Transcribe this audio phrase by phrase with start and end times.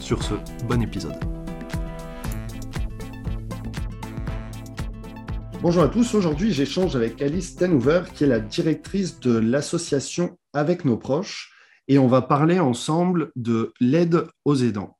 [0.00, 0.34] Sur ce,
[0.68, 1.16] bon épisode.
[5.62, 10.84] Bonjour à tous, aujourd'hui j'échange avec Alice Stenhouver qui est la directrice de l'association Avec
[10.84, 11.52] nos proches
[11.88, 14.96] et on va parler ensemble de l'aide aux aidants.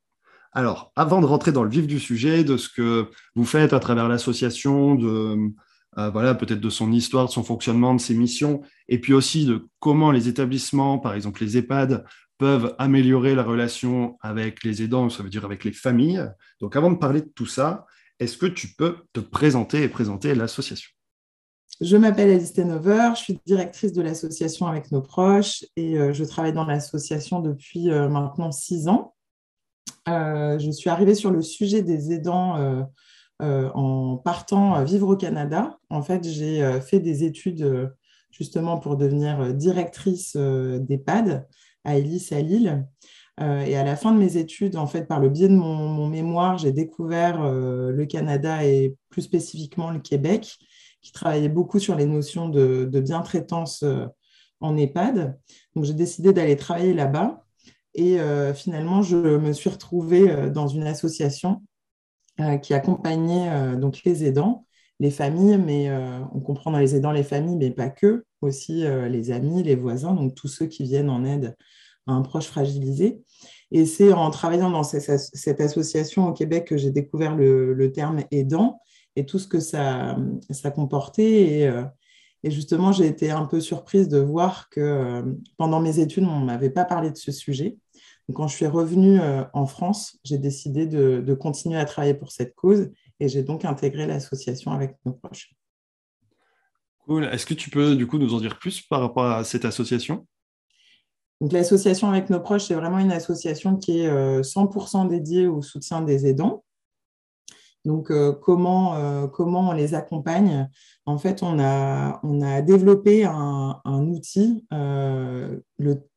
[0.53, 3.81] Alors, avant de rentrer dans le vif du sujet, de ce que vous faites à
[3.81, 5.53] travers l'association, de
[5.99, 9.47] euh, voilà, peut-être de son histoire, de son fonctionnement, de ses missions, et puis aussi
[9.47, 12.05] de comment les établissements, par exemple les EHPAD,
[12.39, 16.25] peuvent améliorer la relation avec les aidants, ça veut dire avec les familles.
[16.61, 17.87] Donc avant de parler de tout ça,
[18.19, 20.91] est-ce que tu peux te présenter et présenter l'association?
[21.81, 26.25] Je m'appelle Alice Tenover, je suis directrice de l'association avec nos proches et euh, je
[26.25, 29.15] travaille dans l'association depuis euh, maintenant six ans.
[30.09, 32.87] Euh, je suis arrivée sur le sujet des aidants
[33.41, 35.79] en partant vivre au Canada.
[35.91, 37.93] En fait, j'ai fait des études
[38.31, 41.47] justement pour devenir directrice d'EHPAD
[41.87, 42.87] à Ellis à Lille.
[43.41, 46.09] Euh, et à la fin de mes études, en fait, par le biais de mon,
[46.09, 50.57] mémoire, j'ai découvert euh, le Canada et plus spécifiquement le Québec,
[51.03, 54.07] qui travaillait beaucoup sur les notions de, de bien-traitance euh,
[54.61, 55.39] en EHPAD.
[55.75, 57.43] Donc, j'ai décidé d'aller travailler là-bas.
[57.99, 58.19] Et
[58.55, 61.63] finalement, je me suis retrouvée dans une association
[62.61, 64.66] qui accompagnait donc les aidants,
[65.01, 65.91] les familles, mais
[66.33, 70.15] on comprend dans les aidants les familles, mais pas que, aussi les amis, les voisins,
[70.15, 71.55] donc tous ceux qui viennent en aide
[72.07, 73.23] un proche fragilisé.
[73.73, 78.81] Et c'est en travaillant dans cette association au Québec que j'ai découvert le, terme aidant
[79.17, 80.17] et tout ce que ça,
[80.75, 81.67] comportait.
[81.67, 81.85] Euh,
[82.43, 85.23] et, justement, j'ai été un peu surprise de voir que euh,
[85.57, 87.77] pendant mes études, on ne m'avait pas parlé de ce sujet.
[88.29, 92.31] Donc, quand je suis revenue euh, en France, j'ai décidé de, continuer à travailler pour
[92.31, 92.91] cette cause
[93.21, 95.53] et j'ai donc intégré l'association avec nos proches.
[97.07, 97.25] Cool.
[97.25, 100.27] Est-ce que tu peux du coup nous en dire plus par rapport à cette association?
[101.41, 105.61] Donc, l'association avec nos proches, c'est vraiment une association qui est 100% euh, dédiée au
[105.61, 106.65] soutien des aidants.
[107.85, 110.69] Donc, euh, comment, euh, comment on les accompagne?
[111.05, 115.63] En fait, on a, on a développé un, outil, le,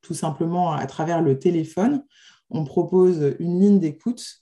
[0.01, 2.03] tout simplement à travers le téléphone.
[2.49, 4.38] On propose une ligne d'écoute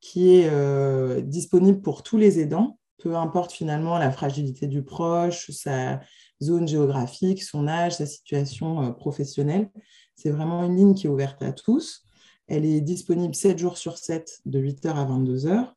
[0.00, 6.00] qui est disponible pour tous les aidants, peu importe finalement la fragilité du proche, sa
[6.42, 9.70] zone géographique, son âge, sa situation professionnelle.
[10.16, 12.02] C'est vraiment une ligne qui est ouverte à tous.
[12.46, 15.72] Elle est disponible 7 jours sur 7, de 8h à 22h.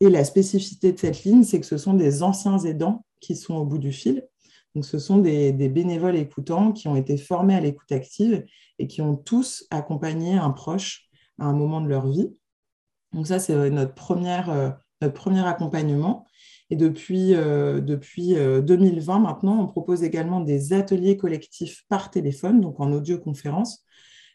[0.00, 3.54] Et la spécificité de cette ligne, c'est que ce sont des anciens aidants qui sont
[3.54, 4.26] au bout du fil.
[4.74, 8.44] Donc, ce sont des, bénévoles écoutants qui ont été formés à l'écoute active
[8.78, 12.34] et qui ont tous accompagné un proche à un moment de leur vie.
[13.14, 14.70] Donc, ça, c'est notre, première, euh,
[15.00, 16.26] notre premier accompagnement.
[16.70, 22.60] Et depuis, euh, depuis 2020, euh, maintenant, on propose également des ateliers collectifs par téléphone,
[22.60, 23.84] donc en audioconférence.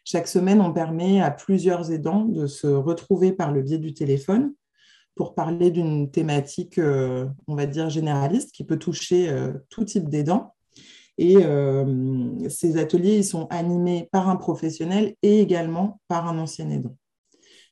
[0.04, 4.54] Chaque semaine, on permet à plusieurs aidants de se retrouver par le biais du téléphone
[5.14, 9.30] pour parler d'une thématique, euh, on va dire, généraliste qui peut toucher
[9.68, 10.54] tout type d'aidants.
[11.18, 11.36] Et
[12.48, 16.96] ces ateliers, ils sont animés par un professionnel et également par un ancien aidant.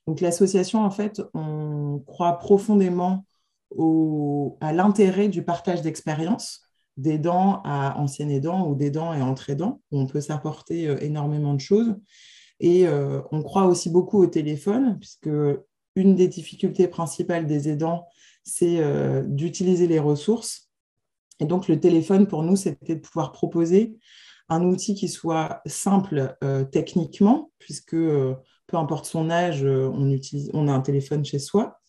[0.09, 3.27] Donc l'association, en fait, on croit profondément
[4.63, 6.63] à l'intérêt du partage d'expériences
[6.97, 11.61] d'aidant à ancien aidant ou d'aidant et entre aidant, on peut s'apporter euh, énormément de
[11.61, 11.95] choses.
[12.59, 15.29] Et euh, on croit aussi beaucoup au téléphone, puisque
[15.95, 18.07] une des difficultés principales des aidants,
[18.45, 20.71] c'est euh, d'utiliser les ressources.
[21.39, 23.95] Et donc, le téléphone, pour nous, c'était de pouvoir proposer
[24.49, 26.35] un outil qui soit simple
[26.73, 27.95] techniquement, puisque
[28.69, 31.81] peu importe son âge, on, utilise, on a un téléphone chez soi,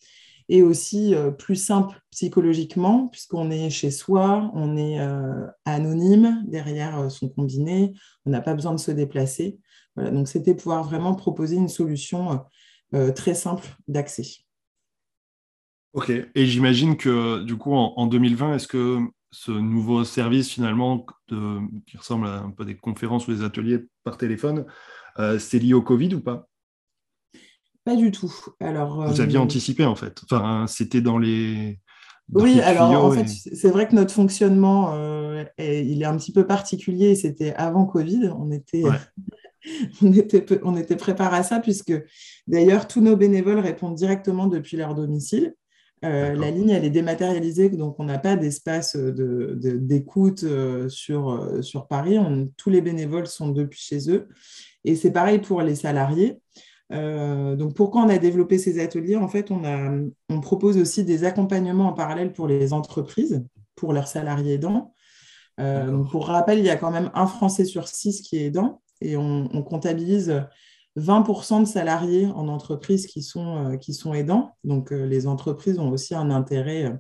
[0.50, 7.00] et aussi euh, plus simple psychologiquement, puisqu'on est chez soi, on est euh, anonyme derrière
[7.00, 7.94] euh, son combiné,
[8.26, 9.60] on n'a pas besoin de se déplacer.
[9.96, 12.44] Voilà, donc c'était pouvoir vraiment proposer une solution
[13.16, 14.26] très simple d'accès.
[15.94, 19.00] Ok, et j'imagine que du coup en, 2020, est-ce que
[19.32, 24.18] ce nouveau service finalement qui ressemble à un peu des conférences ou des ateliers par
[24.18, 24.66] téléphone,
[25.40, 26.49] c'est lié au Covid ou pas?
[27.84, 28.34] Pas du tout.
[28.60, 30.22] Alors, Vous aviez euh, anticipé en fait.
[30.24, 31.80] Enfin, c'était dans les.
[32.34, 36.32] oui, alors en fait, c'est vrai que notre fonctionnement, euh, est, il est un petit
[36.32, 37.16] peu particulier.
[37.16, 38.32] C'était avant Covid.
[38.38, 38.84] On était
[40.02, 41.94] on était, on était préparé à ça, puisque
[42.48, 45.56] d'ailleurs, tous nos bénévoles répondent directement depuis leur domicile.
[46.06, 51.88] Euh, la ligne, elle est dématérialisée, donc on n'a pas d'espace d'écoute de, sur, sur
[51.88, 52.18] Paris.
[52.56, 54.30] tous les bénévoles sont depuis chez eux.
[54.86, 56.40] Et c'est pareil pour les salariés.
[56.92, 59.16] Euh, donc, pourquoi on a développé ces ateliers?
[59.16, 59.92] En fait, on, a,
[60.30, 63.44] on, propose aussi des accompagnements en parallèle pour les entreprises,
[63.76, 64.94] pour leurs salariés aidants.
[65.60, 68.82] Euh, pour rappel, il y a quand même un Français sur six qui est aidant
[69.02, 70.42] et on, comptabilise
[70.98, 74.56] 20% de salariés en entreprise qui sont, euh, qui sont aidants.
[74.64, 76.98] Donc, les entreprises ont aussi un intérêt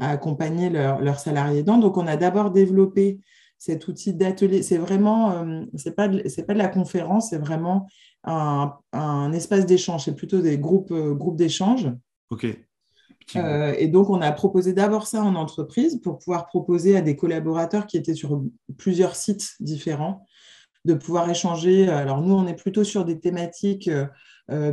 [0.00, 1.78] à accompagner leurs salariés aidants.
[1.78, 3.20] Donc, on a d'abord développé
[3.58, 4.62] cet outil d'atelier.
[4.62, 7.86] C'est vraiment, c'est pas, pas de la conférence, c'est vraiment
[8.24, 10.04] un, un espace d'échange.
[10.04, 11.90] C'est plutôt des groupes, euh, groupes d'échange.
[12.30, 12.46] Ok.
[13.36, 17.16] Euh, et donc, on a proposé d'abord ça en entreprise pour pouvoir proposer à des
[17.16, 18.42] collaborateurs qui étaient sur
[18.76, 20.26] plusieurs sites différents
[20.84, 21.88] de pouvoir échanger.
[21.88, 23.90] Alors, nous, on est plutôt sur des thématiques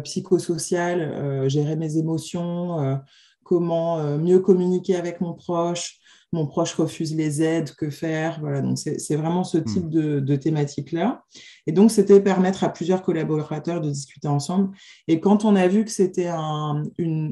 [0.03, 2.99] psychosociales, gérer mes émotions,
[3.43, 6.00] comment mieux communiquer avec mon proche,
[6.31, 10.19] mon proche refuse les aides, que faire Voilà, donc c'est vraiment ce type hmm.
[10.21, 11.23] de, thématique-là.
[11.67, 14.75] Et donc, c'était permettre à plusieurs collaborateurs de discuter ensemble.
[15.07, 16.83] Et quand on a vu que c'était un,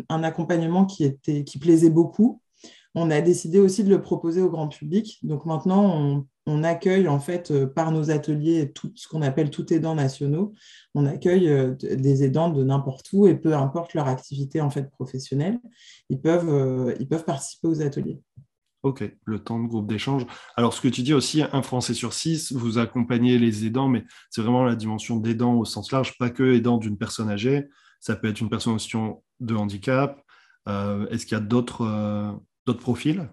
[0.09, 2.41] accompagnement qui, était, qui plaisait beaucoup,
[2.95, 5.19] on a décidé aussi de le proposer au grand public.
[5.23, 9.71] Donc maintenant, on, accueille en fait euh, par nos ateliers tout ce qu'on appelle tout
[9.71, 10.53] aidants nationaux.
[10.95, 14.89] On accueille euh, des aidants de n'importe où et peu importe leur activité en fait
[14.89, 15.59] professionnelle,
[16.09, 18.19] ils peuvent, euh, ils peuvent participer aux ateliers.
[18.81, 20.25] Ok, le temps de groupe d'échange.
[20.55, 24.05] Alors, ce que tu dis aussi, un Français sur six, vous accompagnez les aidants, mais
[24.29, 27.67] c'est vraiment la dimension d'aidant au sens large, pas que aidant d'une personne âgée.
[27.99, 30.21] Ça peut être une personne en situation de handicap.
[30.69, 33.29] Euh, est-ce qu'il y a d'autres euh, profils?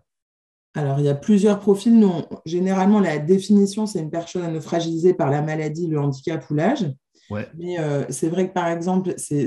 [0.75, 2.05] Alors, il y a plusieurs profils.
[2.45, 6.87] généralement, la définition, c'est une personne fragilisée par la maladie, le handicap ou l'âge.
[7.31, 7.49] Ouais.
[7.57, 9.47] Mais euh, c'est vrai que, par exemple, c'est,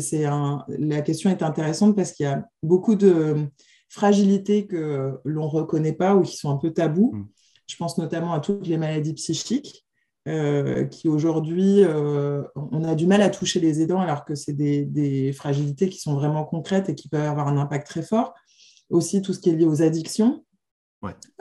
[0.70, 3.48] la question est intéressante parce qu'il y a beaucoup de,
[3.90, 7.12] fragilités que l'on ne reconnaît pas ou qui sont un peu tabous.
[7.14, 7.28] Mm.
[7.68, 9.86] Je pense notamment à toutes les maladies psychiques.
[10.28, 14.54] Euh, qui aujourd'hui, euh, on a du mal à toucher les aidants alors que c'est
[14.54, 18.34] des, fragilités qui sont vraiment concrètes et qui peuvent avoir un impact très fort.
[18.90, 20.44] Aussi, tout ce qui est lié aux addictions.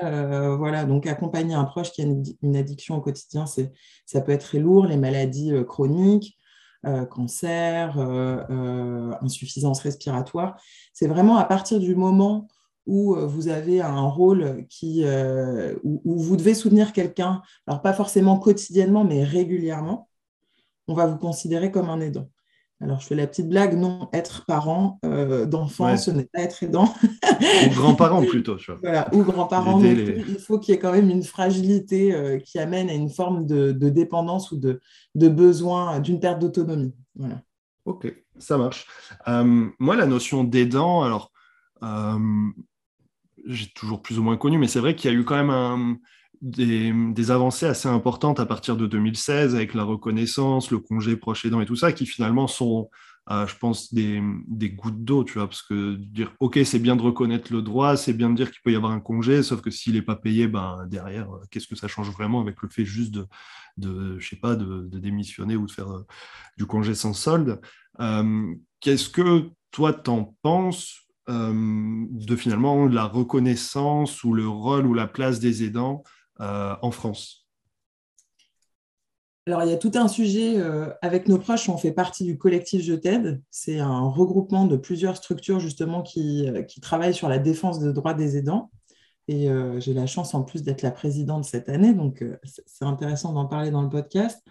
[0.03, 4.47] Euh, voilà, donc accompagner un proche qui a une, addiction au quotidien, ça peut être
[4.47, 6.38] très lourd, les maladies chroniques,
[6.85, 10.61] cancer, euh, euh, insuffisance respiratoire.
[10.93, 12.49] C'est vraiment à partir du moment
[12.87, 15.05] où vous avez un rôle qui,
[15.85, 20.09] où, vous devez soutenir quelqu'un, alors pas forcément quotidiennement, mais régulièrement,
[20.87, 22.31] on va vous considérer comme un aidant.
[22.81, 26.63] Alors, je fais la petite blague, non, être parent euh, d'enfants, ce n'est pas être
[26.63, 26.95] aidant.
[27.25, 28.81] ou grand-parent plutôt, tu vois.
[28.81, 29.83] Voilà, ou grand-parent.
[29.83, 33.47] Il faut qu'il y ait quand même une fragilité euh, qui amène à une forme
[33.47, 34.81] de, dépendance ou de,
[35.29, 36.95] besoin d'une perte d'autonomie.
[37.17, 37.43] Voilà.
[37.85, 38.87] Ok, ça marche.
[39.27, 41.33] Euh, moi, la notion d'aidant, alors,
[43.45, 45.51] j'ai toujours plus ou moins connu, mais c'est vrai qu'il y a eu quand même
[45.51, 45.99] un
[46.41, 51.61] des, avancées assez importantes à partir de 2016 avec la reconnaissance, le congé proche aidant
[51.61, 52.91] et tout ça, qui finalement sont,
[53.31, 54.21] euh, je pense, des,
[54.71, 58.13] gouttes d'eau, tu vois, parce que dire, ok, c'est bien de reconnaître le droit, c'est
[58.13, 60.49] bien de dire qu'il peut y avoir un congé, sauf que s'il n'est pas payé,
[60.49, 63.15] ben, derrière, euh, qu'est-ce que ça change vraiment avec le fait juste
[63.77, 66.07] de, je sais pas, de, démissionner ou de faire euh,
[66.57, 67.61] du congé sans solde.
[68.81, 75.41] Qu'est-ce que toi, t'en penses de finalement la reconnaissance ou le rôle ou la place
[75.41, 76.03] des aidants
[76.39, 77.49] en France
[79.49, 80.59] alors, il y a tout un sujet.
[80.59, 83.41] Euh, avec nos proches, on fait partie du collectif Je t'aide.
[83.51, 87.95] C'est un regroupement de plusieurs structures, justement, qui, euh, qui travaillent sur la défense des
[87.95, 88.71] droits des aidants.
[89.27, 91.93] Et j'ai la chance, en plus, d'être la présidente cette année.
[91.93, 94.43] Donc, c'est intéressant d'en parler dans le podcast.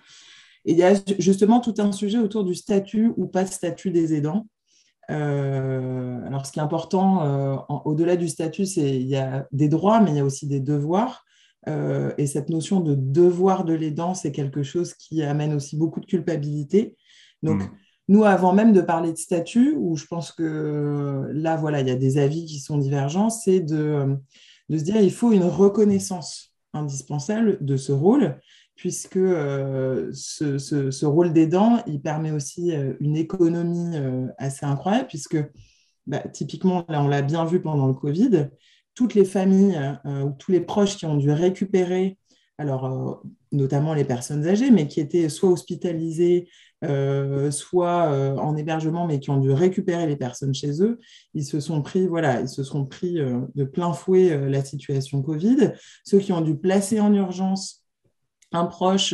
[0.65, 4.13] Et il y a justement tout un sujet autour du statut ou pas statut des
[4.13, 4.45] aidants.
[5.09, 10.11] alors, ce qui est important, au-delà du statut, c'est il y a des droits, mais
[10.11, 11.25] il y a aussi des devoirs.
[11.67, 15.99] Euh, et cette notion de devoir de l'aidant, c'est quelque chose qui amène aussi beaucoup
[15.99, 16.95] de culpabilité.
[17.43, 17.69] Donc, hmm.
[18.07, 21.91] nous, avant même de parler de statut, où je pense que là, voilà, il y
[21.91, 24.15] a des avis qui sont divergents, c'est de,
[24.69, 28.39] de se dire il faut une reconnaissance indispensable de ce rôle,
[28.75, 33.97] puisque euh, ce, ce, rôle d'aidant, il permet aussi euh, une économie
[34.37, 35.37] assez incroyable, puisque
[36.05, 38.49] bah, typiquement, là, on l'a bien vu pendant le Covid,
[38.97, 42.17] toutes les familles euh, ou tous les proches qui ont dû récupérer,
[42.57, 43.13] alors euh,
[43.51, 46.49] notamment les personnes âgées, mais qui étaient soit hospitalisées,
[46.83, 50.97] euh, soit en hébergement, mais qui ont dû récupérer les personnes chez eux,
[51.35, 53.19] ils se sont pris, voilà, ils se sont pris
[53.55, 55.73] de plein fouet la situation Covid.
[56.03, 57.83] Ceux qui ont dû placer en urgence
[58.51, 59.13] un proche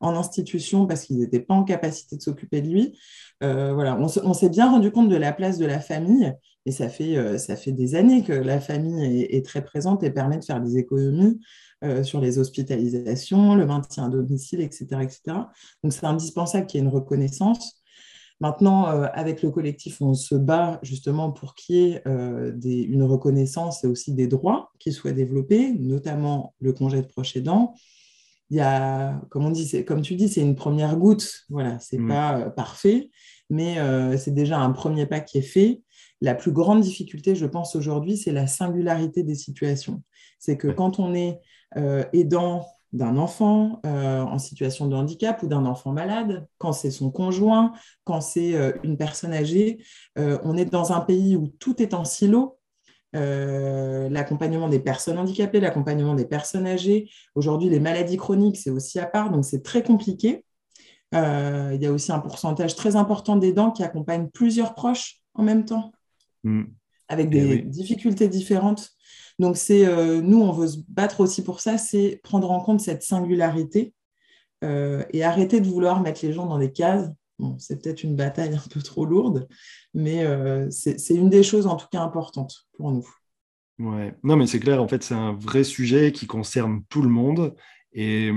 [0.00, 2.98] en institution parce qu'il n'était pas en capacité de s'occuper de lui.
[3.40, 6.32] voilà, on, s'est bien rendu compte de la place de la famille
[6.66, 10.38] et ça fait, ça fait des années que la famille est, très présente et permet
[10.38, 11.38] de faire des économies
[12.02, 14.86] sur les hospitalisations, le maintien à domicile, etc.
[15.02, 15.20] etc.
[15.82, 17.84] Donc c'est indispensable qu'il y ait une reconnaissance.
[18.40, 23.02] Maintenant, euh, avec le collectif, on se bat justement pour qu'il y ait euh, une
[23.02, 27.74] reconnaissance et aussi des droits qui soient développés, notamment le congé de proche aidant.
[28.50, 31.44] Il y a, comme on dit, comme tu dis, c'est une première goutte.
[31.48, 32.08] Voilà, c'est mm.
[32.08, 33.10] pas euh, parfait,
[33.50, 33.76] mais
[34.18, 35.82] c'est déjà un premier pas qui est fait.
[36.20, 40.02] La plus grande difficulté, je pense aujourd'hui, c'est la singularité des situations.
[40.38, 41.40] C'est que quand on est
[42.12, 47.10] aidant d'un enfant euh, en situation de handicap ou d'un enfant malade, quand c'est son
[47.10, 47.72] conjoint,
[48.04, 49.84] quand c'est euh, une personne âgée.
[50.16, 52.56] Euh, on est dans un pays où tout est en silo.
[53.12, 57.10] l'accompagnement des personnes handicapées, l'accompagnement des personnes âgées.
[57.34, 60.44] Aujourd'hui, les maladies chroniques, c'est aussi à part, donc c'est très compliqué.
[61.12, 65.64] il y a aussi un pourcentage très important d'aidants qui accompagnent plusieurs proches en même
[65.64, 65.92] temps,
[66.44, 66.64] mm.
[67.08, 68.94] avec eh des difficultés différentes.
[69.38, 72.80] Donc, c'est euh, nous, on veut se battre aussi pour ça, c'est prendre en compte
[72.80, 73.92] cette singularité
[74.62, 77.10] euh, et arrêter de vouloir mettre les gens dans des cases.
[77.40, 79.48] Bon, c'est peut-être une bataille un peu trop lourde,
[79.92, 83.08] mais euh, c'est une des choses en tout cas importantes pour nous.
[83.80, 87.08] Ouais, non, mais c'est clair, en fait, c'est un vrai sujet qui concerne tout le
[87.08, 87.56] monde.
[87.92, 88.30] Et,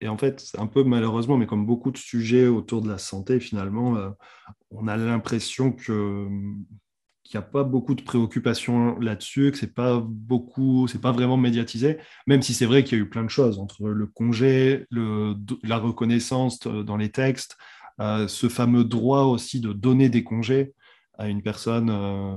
[0.00, 3.38] et en fait, un peu malheureusement, mais comme beaucoup de sujets autour de la santé,
[3.38, 3.96] finalement,
[4.72, 6.26] on a l'impression que
[7.30, 11.36] qu'il n'y a pas beaucoup de préoccupations là-dessus, que c'est pas beaucoup, c'est pas vraiment
[11.36, 14.84] médiatisé, même si c'est vrai qu'il y a eu plein de choses entre le congé,
[14.90, 17.56] la reconnaissance dans les textes,
[18.00, 20.74] euh, ce fameux droit aussi de donner des congés
[21.18, 22.36] à une personne euh,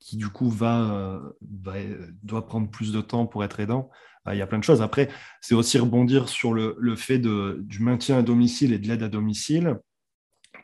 [0.00, 3.90] qui du coup va, euh, doit prendre plus de temps pour être aidant.
[4.28, 4.82] il y a plein de choses.
[4.82, 5.08] Après,
[5.40, 9.78] c'est aussi rebondir sur le, fait du maintien à domicile et de l'aide à domicile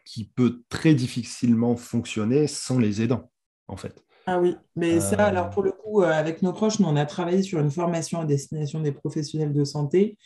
[0.05, 3.31] qui peut très difficilement fonctionner sans les aidants
[3.69, 4.03] en fait.
[4.31, 5.49] Ah oui, mais ça, alors euh.
[5.49, 8.27] pour le coup, euh, avec nos proches, nous, on a travaillé sur une formation à
[8.27, 10.19] destination des professionnels de santé.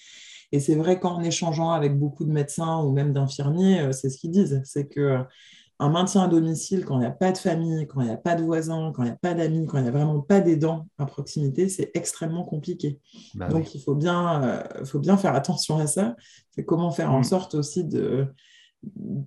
[0.51, 4.19] Et c'est vrai qu'en échangeant avec beaucoup de médecins ou même d'infirmiers, euh, c'est ce
[4.19, 5.19] qu'ils disent, c'est que
[5.79, 8.17] un maintien à domicile, quand il n'y a pas de famille, quand il n'y a
[8.17, 10.41] pas de voisins, quand il n'y a pas d'amis, quand il n'y a vraiment pas
[10.41, 13.01] d'aidants à proximité, c'est extrêmement compliqué.
[13.35, 16.15] Bah Donc, il faut bien, faut bien faire attention à ça.
[16.51, 17.25] C'est comment faire en mm.
[17.25, 18.29] sorte aussi de,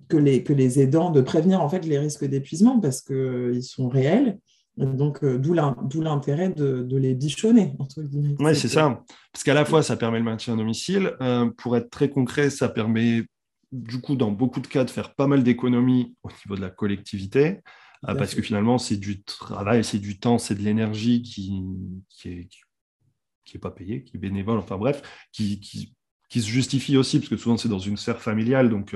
[0.08, 3.88] que les, que les aidants, de prévenir en fait les risques d'épuisement parce qu'ils sont
[3.88, 4.38] réels.
[4.76, 5.54] Donc, euh, d'où
[6.02, 7.72] l'intérêt de, de, les bichonner,
[8.38, 9.02] Oui, c'est ça.
[9.32, 11.14] Parce qu'à la fois, ça permet le maintien à domicile.
[11.22, 13.22] Euh, pour être très concret, ça permet,
[13.72, 16.68] du coup, dans beaucoup de cas, de faire pas mal d'économies au niveau de la
[16.68, 17.60] collectivité.
[18.06, 21.62] Euh, parce que finalement, c'est du travail, c'est du temps, c'est de l'énergie qui,
[22.10, 22.48] qui est,
[23.46, 25.00] qui, est pas payé, qui est bénévole, enfin bref,
[25.32, 25.94] qui, qui,
[26.28, 28.94] qui, se justifie aussi, parce que souvent c'est dans une sphère familiale, donc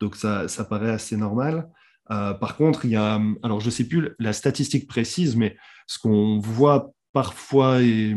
[0.00, 1.68] donc ça, paraît assez normal.
[2.10, 5.56] Euh, par contre, il y a, alors je ne sais plus la statistique précise, mais
[5.86, 8.14] ce qu'on voit parfois et,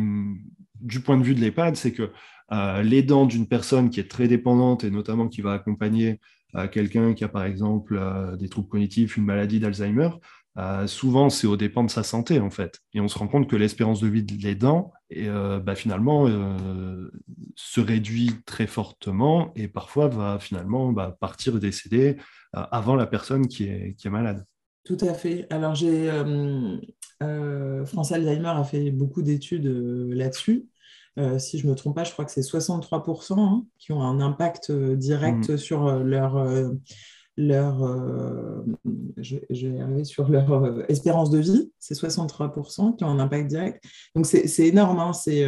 [0.80, 2.12] du point de vue de l'EHPAD, c'est que
[2.52, 6.20] euh, l'aidant d'une personne qui est très dépendante et notamment qui va accompagner
[6.56, 8.00] euh, quelqu'un qui a par exemple
[8.38, 10.10] des troubles cognitifs, une maladie d'Alzheimer,
[10.88, 12.80] souvent c'est au dépend de sa santé en fait.
[12.94, 16.28] Et on se rend compte que l'espérance de vie de l'aidant, bah, finalement,
[17.56, 22.18] se réduit très fortement et parfois va finalement bah, partir décéder
[22.56, 24.46] euh, avant la personne qui est, qui est malade.
[24.86, 25.48] Tout à fait.
[25.50, 26.78] Alors, j'ai euh,
[27.24, 30.70] euh, France Alzheimer a fait beaucoup d'études là-dessus.
[31.40, 34.22] si je ne me trompe pas, je crois que c'est 63% hein, qui ont un
[34.22, 35.58] impact direct mmh.
[35.58, 36.38] sur leur,
[37.38, 37.78] leur
[39.18, 41.72] je, vais arriver sur leur espérance de vie.
[41.80, 43.84] C'est 63% qui ont un impact direct.
[44.16, 45.00] Donc, c'est énorme.
[45.00, 45.46] Hein, c'est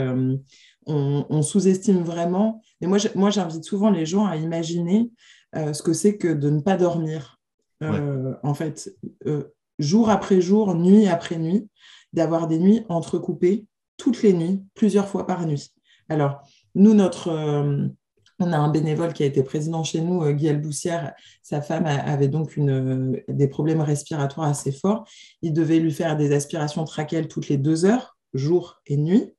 [0.89, 2.61] on, sous-estime vraiment.
[2.81, 5.11] Mais moi, moi, j'invite souvent les gens à imaginer
[5.55, 7.39] euh, ce que c'est que de ne pas dormir.
[7.81, 8.93] Euh, en fait,
[9.25, 9.43] euh,
[9.77, 11.69] jour après jour, nuit après nuit,
[12.11, 13.65] d'avoir des nuits entrecoupées
[13.97, 15.73] toutes les nuits, plusieurs fois par nuit.
[16.09, 16.41] Alors,
[16.75, 17.29] nous, notre,
[18.39, 21.13] on a un bénévole qui a été président chez nous, Guy Boussière.
[21.43, 25.05] Sa femme avait donc une, des problèmes respiratoires assez forts.
[25.41, 29.33] Il devait lui faire des aspirations trachéales toutes les deux heures, jour et nuit.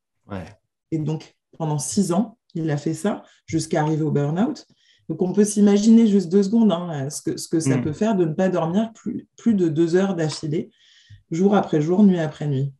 [0.90, 4.66] Et donc, pendant six ans, il a fait ça jusqu'à arriver au burn-out.
[5.08, 7.82] Donc, on peut s'imaginer juste deux secondes hein, ce, que, ce, que, ça hmm.
[7.82, 10.70] peut faire de ne pas dormir plus, plus de deux heures d'affilée,
[11.30, 12.72] jour après jour, nuit après nuit.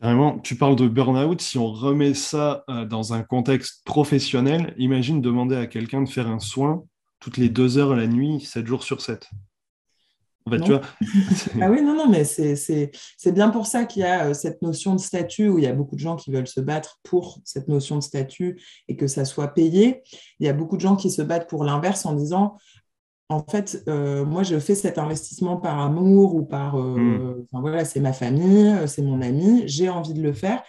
[0.00, 1.40] Carrément, tu parles de burn-out.
[1.40, 6.28] Si on remet ça euh, dans un contexte professionnel, imagine demander à quelqu'un de faire
[6.28, 6.84] un soin
[7.20, 9.28] toutes les deux heures la nuit, sept jours sur sept.
[11.60, 15.00] ah oui, non, non, mais c'est bien pour ça qu'il y a cette notion de
[15.00, 17.96] statut où il y a beaucoup de gens qui veulent se battre pour cette notion
[17.96, 20.02] de statut et que ça soit payé.
[20.38, 22.56] Il y a beaucoup de gens qui se battent pour l'inverse en disant
[23.28, 27.46] en fait, moi, je fais cet investissement par amour ou par, hmm.
[27.52, 30.62] voilà, c'est ma famille, c'est mon ami, j'ai envie de le faire.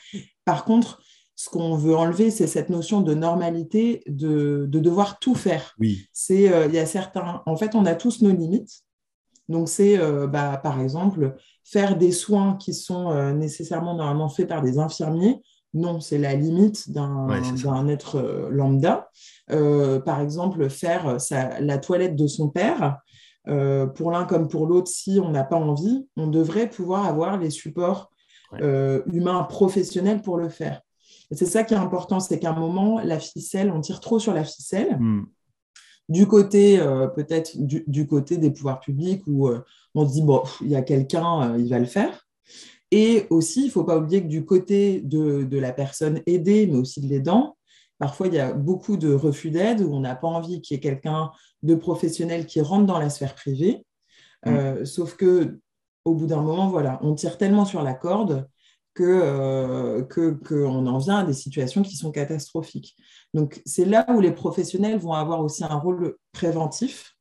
[0.44, 1.00] Par contre,
[1.38, 5.76] ce qu'on veut enlever, c'est cette notion de normalité, de, devoir tout faire.
[5.80, 6.08] Oui.
[6.12, 8.82] C'est, euh, il y a certains, en fait, on a tous nos limites.
[9.48, 14.48] Donc, c'est, euh, bah, par exemple, faire des soins qui sont euh, nécessairement normalement faits
[14.48, 15.44] par des infirmiers.
[15.74, 17.28] Non, c'est la limite d'un,
[17.88, 19.10] être lambda.
[19.48, 21.18] par exemple, faire
[21.60, 22.98] la toilette de son père.
[23.46, 27.50] pour l'un comme pour l'autre, si on n'a pas envie, on devrait pouvoir avoir les
[27.50, 28.10] supports
[28.62, 30.82] humains professionnels pour le faire
[31.32, 34.34] c'est ça qui est important, c'est qu'à un moment, la ficelle, on tire trop sur
[34.34, 34.98] la ficelle.
[35.00, 35.26] Hmm.
[36.10, 39.62] Du côté, euh, peut-être du, côté des pouvoirs publics, où euh,
[39.94, 42.26] on se dit, bon, il y a quelqu'un, euh, il va le faire.
[42.92, 46.78] Et aussi, il ne faut pas oublier que du côté de, la personne aidée, mais
[46.78, 47.58] aussi de l'aidant,
[48.00, 50.78] parfois il y a beaucoup de refus d'aide où on n'a pas envie qu'il y
[50.78, 51.32] ait quelqu'un
[51.64, 53.84] de professionnel qui rentre dans la sphère privée.
[54.46, 54.86] Hmm.
[54.86, 55.60] sauf que
[56.06, 58.48] au bout d'un moment, voilà, on tire tellement sur la corde
[58.96, 62.96] qu'on que, en vient à des situations qui sont catastrophiques.
[63.34, 67.17] Donc, c'est là où les professionnels vont avoir aussi un rôle préventif,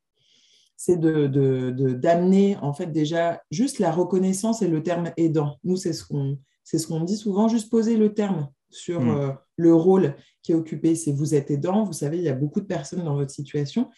[0.76, 5.56] c'est d'amener de, de, en fait déjà juste la reconnaissance et le terme aidant.
[5.64, 9.08] Nous, c'est ce qu'on ce qu'on dit souvent, juste poser le terme sur mm.
[9.08, 10.96] euh, le rôle qui est occupé.
[10.96, 13.88] C'est vous êtes aidant, vous savez, il y a beaucoup de personnes dans votre situation.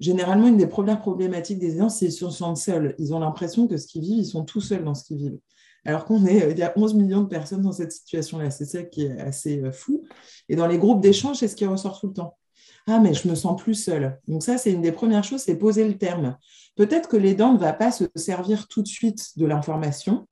[0.00, 2.94] Généralement, une des premières problématiques des aidants, c'est qu'ils se sentent seuls.
[2.98, 5.38] Ils ont l'impression que ce qu'ils vivent, ils sont tout seuls dans ce qu'ils vivent
[5.86, 8.50] alors qu'on est, il y a 11 millions de personnes dans cette situation-là.
[8.50, 10.02] C'est ça qui est assez euh, fou.
[10.48, 12.36] Et dans les groupes d'échange, c'est ce qui ressort tout le temps.
[12.86, 14.20] Ah, mais je me sens plus seule.
[14.28, 16.36] Donc ça, c'est une des premières choses, c'est poser le terme.
[16.76, 20.28] Peut-être que l'aidant ne va pas se servir tout de suite de l'information,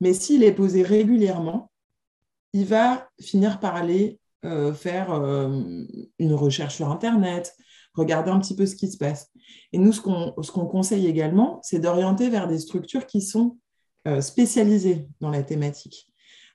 [0.00, 1.70] mais s'il est posé régulièrement,
[2.52, 5.62] il va finir par aller euh, faire euh,
[6.18, 7.54] une recherche sur Internet,
[7.94, 9.30] regarder un petit peu ce qui se passe.
[9.72, 13.56] Et nous, ce qu'on conseille également, c'est d'orienter vers des structures qui sont
[14.06, 16.12] euh, spécialisés dans la thématique.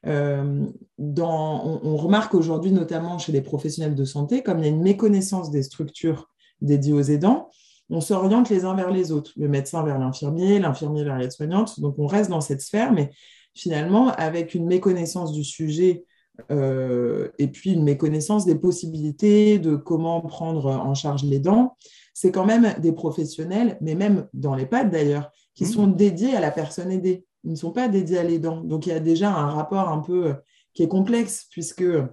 [0.08, 0.66] Euh,
[0.98, 5.52] on, remarque aujourd'hui, notamment chez les professionnels de santé, comme il y a une méconnaissance
[5.52, 6.30] des structures
[6.62, 7.50] dédiées aux aidants,
[7.90, 11.80] on s'oriente les uns vers les autres, le médecin vers l'infirmier, l'infirmier vers l'aide-soignante.
[11.80, 13.12] Donc on reste dans cette sphère, mais
[13.54, 16.06] finalement, avec une méconnaissance du sujet
[16.52, 21.76] euh, et puis une méconnaissance des possibilités de comment prendre en charge les dents,
[22.14, 25.68] c'est quand même des professionnels, mais même dans les pattes d'ailleurs, qui mmh.
[25.68, 28.62] sont dédiés à la personne aidée ils ne sont pas dédiés à l'aidant.
[28.62, 30.34] Donc, il y a déjà un rapport un peu euh,
[30.74, 32.08] qui est complexe, puisque eux,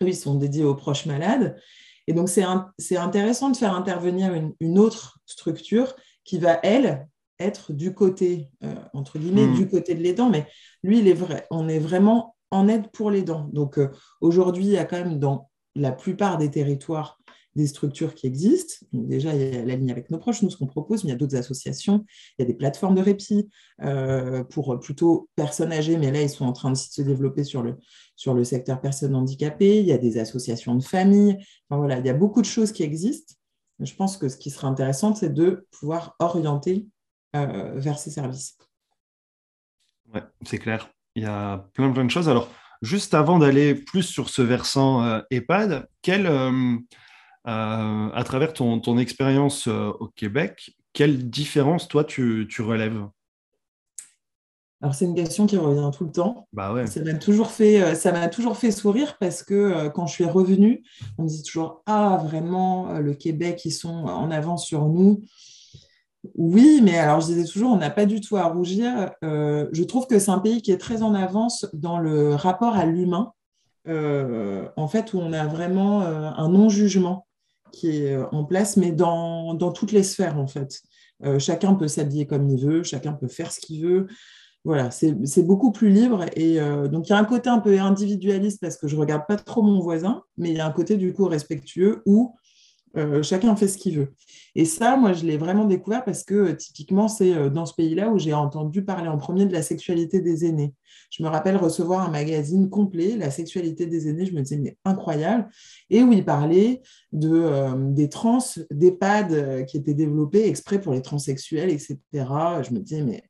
[0.00, 1.56] ils sont dédiés aux proches malades.
[2.06, 7.06] Et donc, c'est intéressant de faire intervenir une, autre structure qui va, elle,
[7.38, 9.54] être du côté, euh, entre guillemets, hmm.
[9.54, 10.30] du côté de l'aidant.
[10.30, 10.46] Mais
[10.82, 13.48] lui, il est vrai, on est vraiment en aide pour l'aidant.
[13.52, 17.18] Donc, euh, aujourd'hui, il y a quand même dans la plupart des territoires
[17.56, 18.86] des structures qui existent.
[18.92, 21.12] déjà, il y a la ligne avec nos proches, nous, ce qu'on propose, mais il
[21.12, 22.04] y a d'autres associations,
[22.38, 23.48] il y a des plateformes de répit
[23.82, 27.62] euh, pour plutôt personnes âgées, mais là, ils sont en train de se développer sur
[27.62, 27.76] le,
[28.16, 31.36] sur le secteur personnes handicapées, il y a des associations de familles,
[31.68, 33.34] enfin, voilà, il y a beaucoup de choses qui existent.
[33.80, 36.86] Je pense que ce qui serait intéressant, c'est de pouvoir orienter
[37.34, 38.56] euh, vers ces services.
[40.12, 40.90] Oui, c'est clair.
[41.16, 42.28] Il y a plein, plein de choses.
[42.28, 42.48] Alors,
[42.82, 46.26] juste avant d'aller plus sur ce versant euh, EHPAD, quel,
[47.44, 53.06] à travers ton, expérience euh, au Québec, quelle différence, toi, tu, relèves?
[54.80, 56.46] Alors c'est une question qui revient tout le temps.
[56.52, 56.86] Bah ouais.
[56.86, 60.26] Ça m'a toujours fait, euh, ça m'a toujours fait sourire parce que quand je suis
[60.26, 60.84] revenue,
[61.16, 65.22] on me dit toujours ah vraiment le Québec ils sont en avance sur nous.
[66.34, 69.10] Oui, mais alors je disais toujours on n'a pas du tout à rougir.
[69.22, 72.84] je trouve que c'est un pays qui est très en avance dans le rapport à
[72.84, 73.32] l'humain.
[73.88, 77.26] en fait où on a vraiment un non jugement
[77.74, 80.80] qui est euh, en place, mais dans, dans toutes les sphères, en fait.
[81.24, 84.06] Euh, chacun peut s'habiller comme il veut, chacun peut faire ce qu'il veut.
[84.64, 86.24] Voilà, c'est beaucoup plus libre.
[86.36, 89.00] Et euh, donc, il y a un côté un peu individualiste parce que je ne
[89.00, 92.34] regarde pas trop mon voisin, mais il y a un côté du coup respectueux où
[92.96, 94.14] euh, chacun fait ce qu'il veut.
[94.54, 97.74] Et ça, moi, je l'ai vraiment découvert parce que euh, typiquement, c'est euh, dans ce
[97.74, 100.74] pays-là où j'ai entendu parler en premier de la sexualité des aînés.
[101.10, 104.76] Je me rappelle recevoir un magazine complet, La sexualité des aînés, je me disais, mais
[104.84, 105.48] incroyable,
[105.90, 108.38] et où il parlait de, des trans,
[108.70, 111.98] des pads qui étaient développés exprès pour les transsexuels, etc.
[112.12, 113.24] Je me disais, mais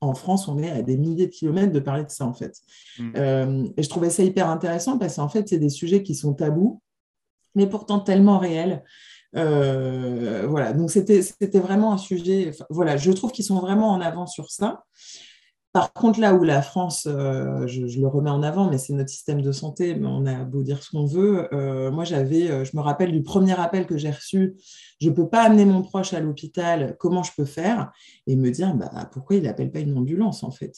[0.00, 2.56] en France, on est à des milliers de kilomètres de parler de ça, en fait.
[2.98, 3.72] Mmh.
[3.76, 6.80] et je trouvais ça hyper intéressant parce qu'en fait, c'est des sujets qui sont tabous
[7.54, 8.82] mais pourtant tellement réel.
[9.32, 11.20] voilà, donc c'était
[11.60, 12.52] vraiment un sujet.
[12.70, 14.84] Voilà, je trouve qu'ils sont vraiment en avant sur ça.
[15.72, 19.10] Par contre, là où la France, euh, je, le remets en avant, mais c'est notre
[19.10, 21.48] système de santé, on a beau dire ce qu'on veut.
[21.54, 24.56] Euh, moi, j'avais, euh, je me rappelle du premier appel que j'ai reçu.
[25.00, 26.96] Je ne peux pas amener mon proche à l'hôpital.
[26.98, 27.92] Comment je peux faire?
[28.26, 30.74] Et me dire, bah, pourquoi il n'appelle pas une ambulance en fait?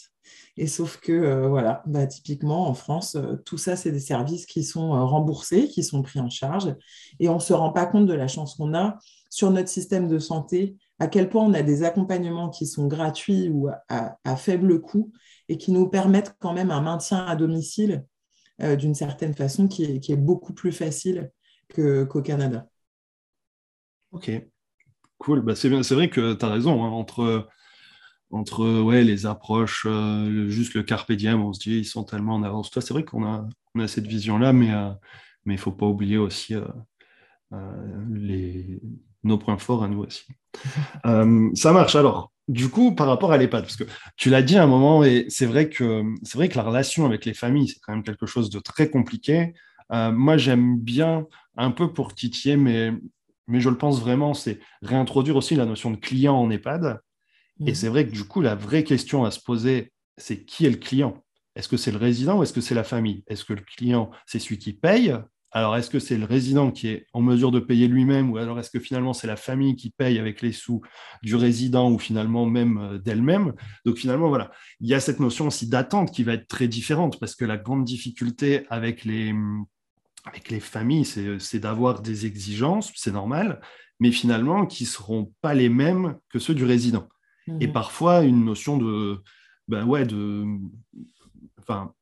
[0.59, 4.91] Et sauf que, voilà, bah, typiquement en France, tout ça, c'est des services qui sont
[5.07, 6.75] remboursés, qui sont pris en charge,
[7.19, 8.99] et on ne se rend pas compte de la chance qu'on a
[9.31, 13.49] sur notre système de santé à quel point on a des accompagnements qui sont gratuits
[13.49, 15.13] ou à, faible coût
[15.49, 18.05] et qui nous permettent quand même un maintien à domicile
[18.61, 21.33] euh, d'une certaine façon qui est, beaucoup plus facile
[21.75, 22.69] qu'au Canada.
[24.13, 24.31] Ok,
[25.19, 25.41] cool.
[25.41, 26.85] Bah, c'est vrai que tu as raison.
[26.85, 26.91] Hein.
[26.91, 27.49] entre,
[28.31, 32.37] entre ouais, les approches, euh, juste le carpe diem, on se dit ils sont tellement
[32.37, 32.71] en avance.
[32.73, 33.49] C'est vrai qu'on a,
[33.89, 34.91] cette vision-là, mais euh,
[35.47, 36.55] il ne faut pas oublier aussi
[38.09, 38.81] les,
[39.25, 40.25] nos points forts à nous aussi.
[41.07, 41.97] Euh, ça marche.
[41.97, 43.85] Alors, du coup, par rapport à l'EHPAD, parce que
[44.17, 47.07] tu l'as dit à un moment, et c'est vrai que c'est vrai que la relation
[47.07, 49.55] avec les familles, c'est quand même quelque chose de très compliqué.
[49.93, 52.93] Euh, moi, j'aime bien un peu pour titiller, mais,
[53.49, 57.01] mais je le pense vraiment, c'est réintroduire aussi la notion de client en EHPAD.
[57.61, 57.75] Et mhm.
[57.75, 60.77] c'est vrai que du coup, la vraie question à se poser, c'est qui est le
[60.77, 61.23] client?
[61.55, 63.25] Est-ce que c'est le résident ou est-ce que c'est la famille?
[63.27, 65.15] Est-ce que le client, c'est celui qui paye?
[65.55, 68.59] Alors, est-ce que c'est le résident qui est en mesure de payer lui-même ou alors
[68.59, 70.81] est-ce que finalement c'est la famille qui paye avec les sous
[71.23, 73.53] du résident ou finalement même euh, d'elle-même?
[73.85, 77.21] Donc finalement, voilà, il y a cette notion aussi d'attente qui va être très différente
[77.21, 79.35] parce que la grande difficulté avec les,
[80.25, 83.61] avec les familles, c'est d'avoir des exigences, c'est normal,
[84.01, 87.09] mais finalement qui ne seront pas les mêmes que ceux du résident.
[87.61, 89.21] Et mmh parfois, une notion de,
[89.67, 90.47] ben ouais, de,
[91.59, 91.93] enfin,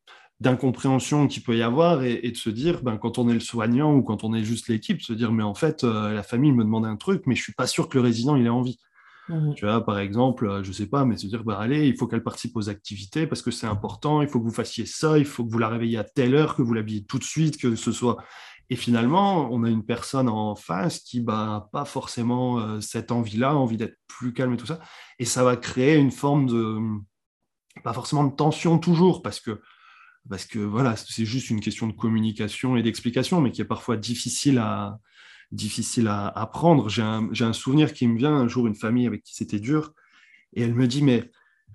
[0.41, 3.95] d'incompréhension qu'il peut y avoir et, de se dire, ben, quand on est le soignant
[3.95, 6.65] ou quand on est juste l'équipe, se dire, mais en fait, euh, la famille me
[6.65, 8.79] demande un truc, mais je suis pas sûr que le résident, il ait envie.
[9.29, 9.55] Mmh.
[9.55, 12.07] Tu vois, par exemple, euh, je sais pas, mais se dire, bah, allez, il faut
[12.07, 15.27] qu'elle participe aux activités parce que c'est important, il faut que vous fassiez ça, il
[15.27, 17.77] faut que vous la réveillez à telle heure, que vous l'habillez tout de suite, que
[17.77, 18.17] ce soit...
[18.73, 23.11] Et finalement, on a une personne en face qui n'a bah, pas forcément euh, cette
[23.11, 24.79] envie-là, envie d'être plus calme et tout ça.
[25.19, 26.79] Et ça va créer une forme de...
[27.83, 29.61] Pas forcément de tension toujours, parce que
[30.31, 33.97] parce que voilà, c'est juste une question de communication et d'explication, mais qui est parfois
[33.97, 35.01] difficile à,
[35.51, 36.89] difficile à, apprendre.
[36.89, 39.93] J'ai un, souvenir qui me vient un jour, une famille avec qui c'était dur,
[40.55, 41.29] et elle me dit, mais,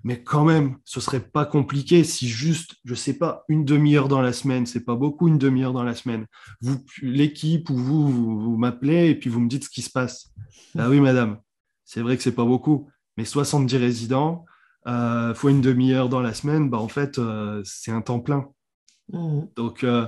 [0.04, 4.22] mais quand même, ce serait pas compliqué si juste, je sais pas, une demi-heure dans
[4.22, 6.26] la semaine, c'est pas beaucoup une demi-heure dans la semaine,
[6.62, 10.32] vous, l'équipe ou vous, vous, m'appelez et puis vous me dites ce qui se passe.
[10.78, 11.38] Ah oui, madame,
[11.84, 12.88] c'est vrai que c'est pas beaucoup,
[13.18, 14.46] mais 70 résidents,
[14.86, 18.48] euh, fois une demi-heure dans la semaine, bah, en fait, euh, c'est un temps plein.
[19.12, 19.40] Mmh.
[19.56, 20.06] Donc, euh,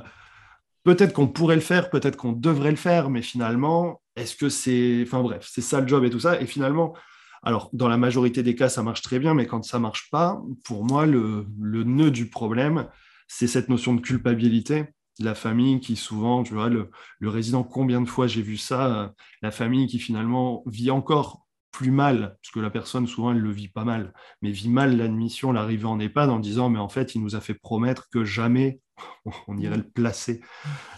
[0.85, 5.03] peut-être qu'on pourrait le faire, peut-être qu'on devrait le faire, mais finalement, est-ce que c'est.
[5.03, 6.41] Enfin, bref, c'est ça le job et tout ça.
[6.41, 6.95] Et finalement,
[7.43, 10.41] alors, dans la majorité des cas, ça marche très bien, mais quand ça marche pas,
[10.65, 12.87] pour moi, le, le nœud du problème,
[13.29, 14.87] c'est cette notion de culpabilité.
[15.21, 19.13] La famille qui souvent, tu vois, le, le résident, combien de fois j'ai vu ça,
[19.43, 23.51] la famille qui finalement vit encore plus mal, parce que la personne, souvent, elle le
[23.51, 27.15] vit pas mal, mais vit mal l'admission, l'arrivée en EHPAD en disant, mais en fait,
[27.15, 28.81] il nous a fait promettre que jamais
[29.49, 30.41] on irait le placer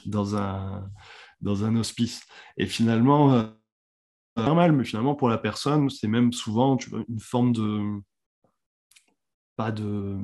[0.07, 0.89] dans un,
[1.41, 2.23] dans un hospice.
[2.57, 3.45] Et finalement, euh,
[4.37, 8.01] normal, mais finalement, pour la personne, c'est même souvent tu vois, une forme de
[9.57, 10.19] pas de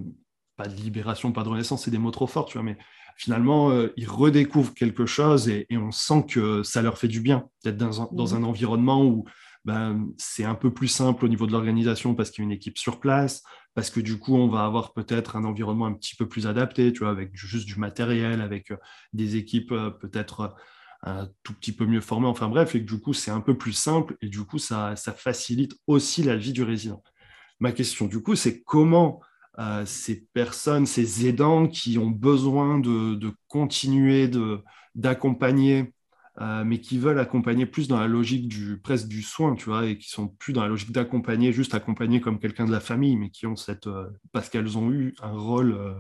[0.57, 2.79] pas de libération, pas de renaissance, c'est des mots trop forts, tu vois, mais
[3.19, 7.49] finalement, euh, ils redécouvrent quelque chose et, on sent que ça leur fait du bien
[7.63, 9.27] d'être dans, dans, un environnement où
[9.67, 12.53] ben, c'est un peu plus simple au niveau de l'organisation parce qu'il y a une
[12.53, 13.43] équipe sur place,
[13.75, 16.93] parce que du coup, on va avoir peut-être un environnement un petit peu plus adapté,
[16.93, 18.77] tu vois, avec juste du matériel, avec euh,
[19.13, 20.49] des équipes euh, peut-être euh,
[21.03, 23.59] un tout petit peu mieux formées, enfin bref, et que du coup, c'est un peu
[23.59, 27.03] plus simple et du coup, ça, facilite aussi la vie du résident.
[27.59, 29.21] Ma question, du coup, c'est comment
[29.87, 34.31] ces personnes, ces aidants qui ont besoin de, de continuer
[34.95, 35.95] d'accompagner
[36.39, 39.87] euh, mais qui veulent accompagner plus dans la logique du presque du soin, tu vois,
[39.87, 43.17] et qui sont plus dans la logique d'accompagner, juste accompagner comme quelqu'un de la famille,
[43.17, 45.95] mais qui ont cette euh, parce qu'elles ont eu un rôle, euh,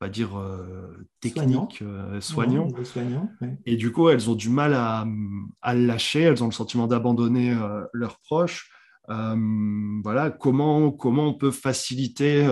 [0.00, 0.30] on va dire
[1.20, 1.82] technique,
[2.20, 2.68] soignant,
[3.66, 5.06] et du coup elles ont du mal à,
[5.60, 7.54] à lâcher, elles ont le sentiment d'abandonner
[7.92, 8.70] leurs proches.
[9.08, 12.48] voilà, comment, comment on peut faciliter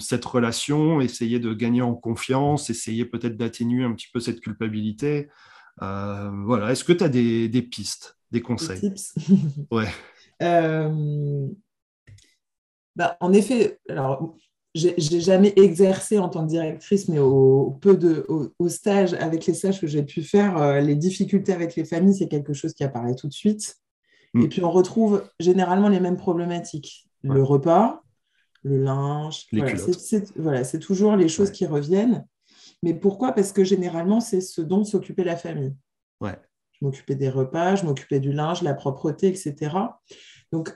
[0.00, 5.28] cette relation, essayer de gagner en confiance, essayer peut-être d'atténuer un petit peu cette culpabilité?
[5.82, 6.72] Euh, voilà.
[6.72, 8.80] Est-ce que tu as des, pistes, des conseils?
[8.80, 9.14] des tips?
[9.70, 9.88] ouais.
[10.42, 11.48] Euh,
[12.96, 14.36] bah, en effet, alors
[14.74, 19.54] j'ai jamais exercé en tant que directrice, mais au, peu de, au, stage, avec les
[19.54, 22.84] stages que j'ai pu faire, euh, les difficultés avec les familles, c'est quelque chose qui
[22.84, 23.76] apparaît tout de suite.
[24.34, 24.42] Mm.
[24.42, 27.08] Et puis on retrouve généralement les mêmes problématiques.
[27.22, 28.02] Le repas,
[28.62, 29.46] le linge,
[30.36, 32.24] voilà, c'est toujours les choses qui reviennent.
[32.82, 33.32] Mais pourquoi?
[33.32, 35.74] Parce que généralement, c'est ce dont s'occupait la famille.
[36.20, 36.38] Ouais.
[36.72, 39.76] Je m'occupais des repas, je m'occupais du linge, la propreté, etc.
[40.50, 40.74] Donc,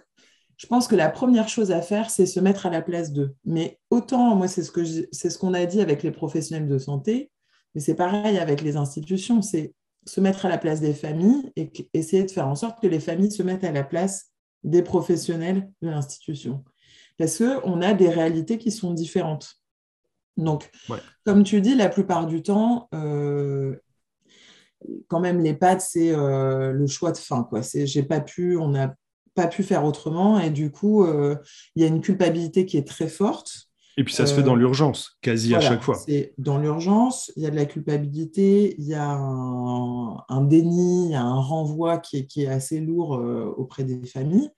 [0.57, 3.35] je pense que la première chose à faire, c'est se mettre à la place d'eux.
[3.45, 7.31] Mais autant, moi, c'est ce c'est ce qu'on a dit avec les professionnels de santé,
[7.75, 9.75] mais c'est pareil avec les institutions, c'est
[10.07, 13.01] se mettre à la place des familles et essayer de faire en sorte que les
[13.01, 14.31] familles se mettent à la place
[14.63, 16.65] des professionnels de l'institution.
[17.19, 19.57] Parce qu'on a des réalités qui sont différentes.
[20.37, 20.71] Donc,
[21.25, 23.77] comme tu dis, la plupart du temps, euh,
[25.09, 27.45] quand même, les pâtes, c'est euh, le choix de fin.
[27.45, 27.61] Quoi.
[27.63, 28.95] J'ai pas pu, on n'a
[29.35, 30.39] pas pu faire autrement.
[30.41, 31.37] Et du coup, euh,
[31.77, 33.69] il y a une culpabilité qui est très forte.
[33.97, 35.95] Et puis ça se fait dans l'urgence, quasi à chaque fois.
[35.95, 41.11] C'est dans l'urgence, il y a de la culpabilité, il y a un, déni, il
[41.13, 43.11] y a un renvoi qui est, qui est assez lourd
[43.57, 44.51] auprès des familles.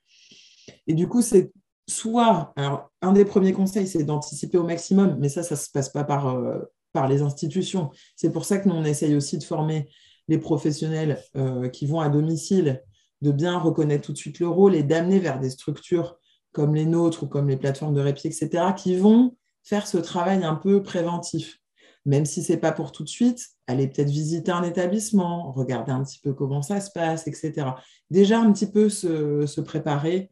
[0.87, 1.51] Et du coup, c'est
[1.87, 5.69] soit, alors un des premiers conseils, c'est d'anticiper au maximum, mais ça, ça ne se
[5.71, 6.59] passe pas par, euh,
[6.93, 7.89] par les institutions.
[8.15, 9.89] C'est pour ça que nous, on essaye aussi de former
[10.27, 12.83] les professionnels euh, qui vont à domicile,
[13.21, 16.17] de bien reconnaître tout de suite le rôle et d'amener vers des structures
[16.51, 20.43] comme les nôtres ou comme les plateformes de répit, etc., qui vont faire ce travail
[20.43, 21.59] un peu préventif.
[22.05, 25.91] Même si ce n'est pas pour tout de suite, aller peut-être visiter un établissement, regarder
[25.91, 27.71] un petit peu comment ça se passe, etc.
[28.09, 30.31] Déjà un petit peu se préparer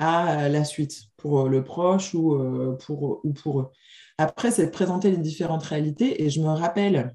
[0.00, 3.70] à la suite pour le proche ou euh, pour, ou pour eux.
[4.16, 7.14] Après, c'est de présenter les différentes réalités et je me rappelle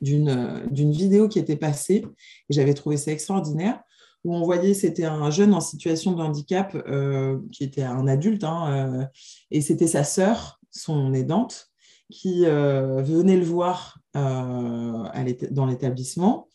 [0.00, 2.04] d'une vidéo qui était passée
[2.48, 3.80] et j'avais trouvé ça extraordinaire
[4.24, 8.44] où on voyait c'était un jeune en situation de handicap euh, qui était un adulte
[8.44, 9.04] hein, euh,
[9.50, 11.70] et c'était sa sœur, son aidante,
[12.08, 16.48] qui venait le voir dans l'établissement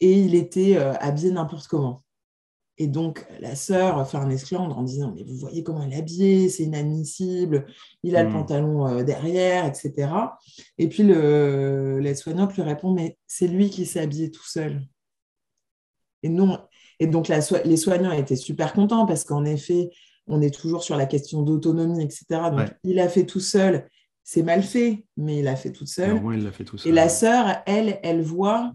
[0.00, 2.02] et il était habillé n'importe comment.
[2.78, 5.96] Et donc, la sœur fait un esclandre en disant Mais vous voyez comment elle est
[5.96, 7.66] habillée, c'est inadmissible,
[8.02, 8.32] il a le hmm.
[8.32, 10.10] pantalon euh, derrière, etc.
[10.76, 14.82] Et puis, l'aide-soignante lui répond Mais c'est lui qui s'est habillé tout seul.
[16.22, 16.58] Et, non.
[16.98, 19.90] et donc, les soignants étaient super contents parce qu'en effet,
[20.26, 22.24] on est toujours sur la question d'autonomie, etc.
[22.50, 23.88] Donc, il a fait tout seul.
[24.22, 26.20] C'est mal fait, mais il a fait tout seul.
[26.34, 26.90] il fait tout seul.
[26.90, 28.72] Et la sœur, elle, elle voit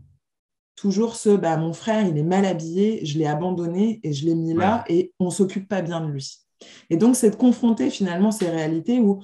[0.81, 4.33] toujours ce bah, mon frère, il est mal habillé, je l'ai abandonné et je l'ai
[4.33, 6.39] mis là et on s'occupe pas bien de lui.
[6.89, 9.21] Et donc, c'est de confronter finalement ces réalités où,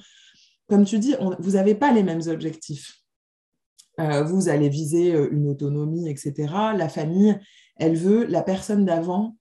[0.68, 3.00] comme tu dis, vous n'avez pas les mêmes objectifs.
[3.98, 6.32] Euh, vous allez viser euh, une autonomie, etc.
[6.76, 7.36] La famille,
[7.74, 9.36] elle veut la personne d'avant,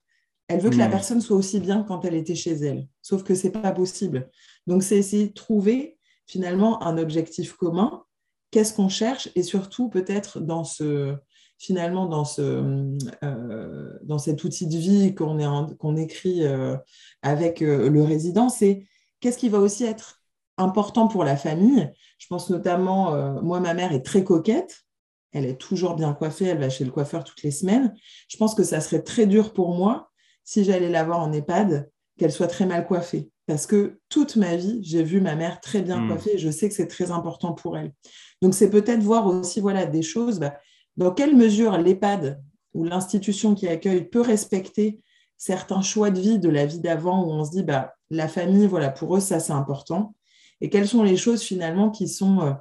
[0.48, 0.92] elle veut que la hmm.
[0.92, 2.88] personne soit aussi bien quand elle était chez elle.
[3.04, 4.28] Sauf que c'est pas possible.
[4.66, 8.06] Donc, c'est essayer de trouver finalement un objectif commun.
[8.50, 9.30] Qu'est-ce qu'on cherche?
[9.36, 11.16] Et surtout, peut-être dans ce,
[11.58, 15.38] finalement dans, ce, euh, dans cet outil de vie qu'on
[15.78, 16.78] qu'on écrit euh,
[17.22, 18.86] avec euh, le résident, c'est
[19.20, 20.22] qu'est-ce qui va aussi être
[20.58, 21.91] important pour la famille?
[22.17, 24.84] Je pense notamment, moi, ma mère est très coquette.
[25.32, 27.93] Elle est toujours bien coiffée, elle va chez le coiffeur toutes les semaines.
[28.28, 30.10] Je pense que ça serait très dur pour moi
[30.43, 33.30] si j'allais la voir en EHPAD, qu'elle soit très mal coiffée.
[33.46, 36.08] Parce que toute ma vie, j'ai vu ma mère très bien hmm.
[36.08, 37.93] coiffée et je sais que c'est très important pour elle.
[38.41, 40.39] Donc, c'est peut-être voir aussi voilà, des choses.
[40.39, 40.58] Bah,
[40.98, 42.42] dans quelle mesure l'EHPAD
[42.74, 45.00] ou l'institution qui accueille peut respecter
[45.38, 48.68] certains choix de vie de la vie d'avant où on se dit bah, la famille,
[48.68, 50.16] voilà, pour eux, ça c'est important.
[50.62, 52.54] Et quelles sont les choses finalement qui sont euh,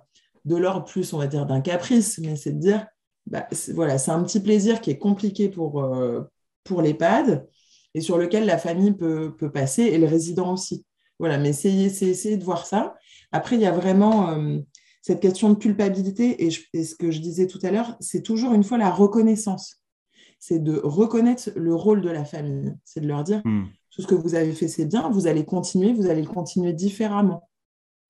[0.44, 2.86] de l'ordre plus, on va dire, d'un caprice, mais c'est de dire,
[3.26, 6.22] bah, voilà, c'est un petit plaisir qui est compliqué pour, euh,
[6.62, 7.46] pour l'EHPAD
[7.94, 10.84] et sur lequel la famille peut, peut, passer et le résident aussi.
[11.18, 12.94] Voilà, mais essayez, essayez de voir ça.
[13.32, 14.58] Après, il y a vraiment euh,
[15.06, 18.64] cette question de culpabilité, et, ce que je disais tout à l'heure, c'est toujours une
[18.64, 19.80] fois la reconnaissance.
[20.40, 22.74] C'est de reconnaître le rôle de la famille.
[22.84, 23.66] C'est de leur dire, hmm.
[23.92, 26.72] tout ce que vous avez fait, c'est bien, vous allez continuer, vous allez le continuer
[26.72, 27.48] différemment.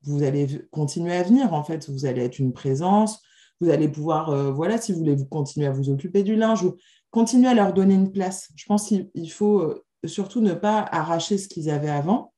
[0.04, 1.86] Vous allez continuer à venir, en fait.
[1.90, 3.20] Vous allez être une présence,
[3.60, 6.62] vous allez pouvoir, euh, voilà, si vous voulez vous continuer à vous occuper du linge,
[6.62, 6.76] ou
[7.10, 8.48] continuer à leur donner une place.
[8.56, 12.32] Je pense qu'il faut euh, surtout ne pas arracher ce qu'ils avaient avant,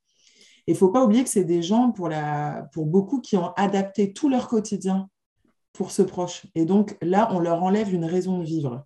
[0.69, 3.53] il ne faut pas oublier que c'est des gens, pour, la, pour beaucoup, qui ont
[3.57, 5.09] adapté tout leur quotidien
[5.73, 6.45] pour ce proche.
[6.55, 8.85] Et donc là, on leur enlève une raison de vivre.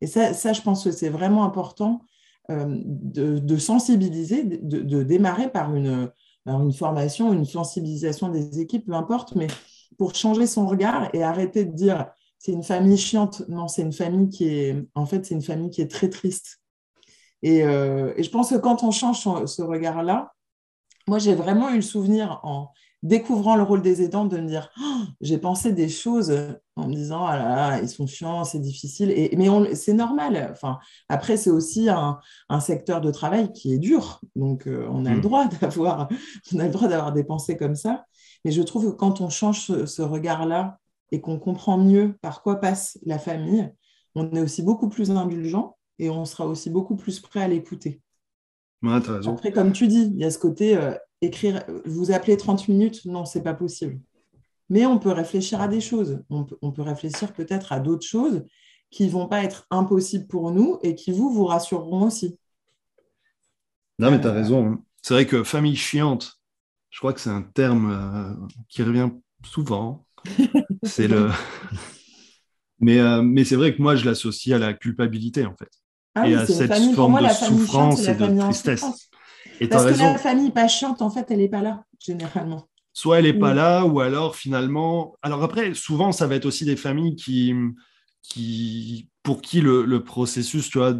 [0.00, 2.02] Et ça, ça je pense que c'est vraiment important
[2.50, 6.12] euh, de, sensibiliser, de, démarrer par une,
[6.46, 9.48] une formation, une sensibilisation des équipes, peu importe, mais
[9.98, 12.06] pour changer son regard et arrêter de dire
[12.38, 13.42] c'est une famille chiante.
[13.48, 16.60] Non, c'est une famille qui est, en fait, c'est une famille qui est très triste.
[17.42, 20.35] Et, euh, et je pense que quand on change ce regard-là,
[21.08, 22.70] moi, j'ai vraiment eu le souvenir en
[23.02, 26.36] découvrant le rôle des aidants, de me dire oh, j'ai pensé des choses
[26.74, 29.10] en me disant ah là là, ils sont chiants, c'est difficile.
[29.10, 30.48] Et, mais c'est normal.
[30.50, 32.18] Enfin, après, c'est aussi un,
[32.60, 34.20] secteur de travail qui est dur.
[34.34, 35.20] Donc, euh, on a le hmm.
[35.20, 36.08] droit d'avoir
[36.52, 38.04] on a le droit d'avoir des pensées comme ça.
[38.44, 40.78] Mais je trouve que quand on change ce, regard-là
[41.12, 43.70] et qu'on comprend mieux par quoi passe la famille,
[44.14, 48.00] on est aussi beaucoup plus indulgent et on sera aussi beaucoup plus prêt à l'écouter.
[48.84, 53.04] Après, comme tu dis, il y a ce côté euh, écrire, vous appelez 30 minutes,
[53.06, 54.00] non, c'est pas possible.
[54.68, 56.22] Mais on peut réfléchir à des choses.
[56.28, 58.44] On peut, réfléchir peut-être à d'autres choses
[58.90, 62.38] qui vont pas être impossibles pour nous et qui vous, vous rassureront aussi.
[63.98, 64.66] Non, mais tu as raison.
[64.66, 64.82] Hein.
[65.02, 66.40] C'est vrai que famille chiante,
[66.90, 69.10] je crois que c'est un terme euh, qui revient
[69.44, 70.06] souvent.
[70.82, 71.30] c'est le.
[72.80, 75.70] mais, euh, mais c'est vrai que moi, je l'associe à la culpabilité, en fait.
[76.16, 79.10] Ah et à cette forme de souffrance et de tristesse.
[79.70, 82.68] Parce que la famille pas chiante, en fait, elle n'est pas là, généralement.
[82.94, 85.14] Soit elle n'est pas là, ou alors finalement.
[85.20, 87.54] Alors après, souvent, ça va être aussi des familles qui,
[88.22, 90.94] qui pour qui le, processus, tu vois,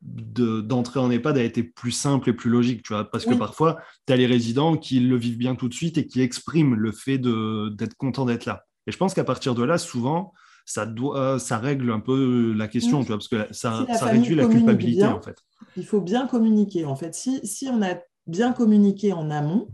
[0.00, 3.78] d'entrer en EHPAD a été plus simple et plus logique, tu vois, parce que parfois,
[4.06, 6.92] tu as les résidents qui le vivent bien tout de suite et qui expriment le
[6.92, 8.64] fait d'être content d'être là.
[8.86, 10.32] Et je pense qu'à partir de là, souvent,
[10.64, 14.34] ça, doit, ça règle un peu la question, tu vois, parce que ça, ça réduit
[14.34, 15.36] la culpabilité, en fait
[15.76, 16.84] il faut bien communiquer.
[16.84, 19.68] En fait, si, si on a bien communiqué en amont,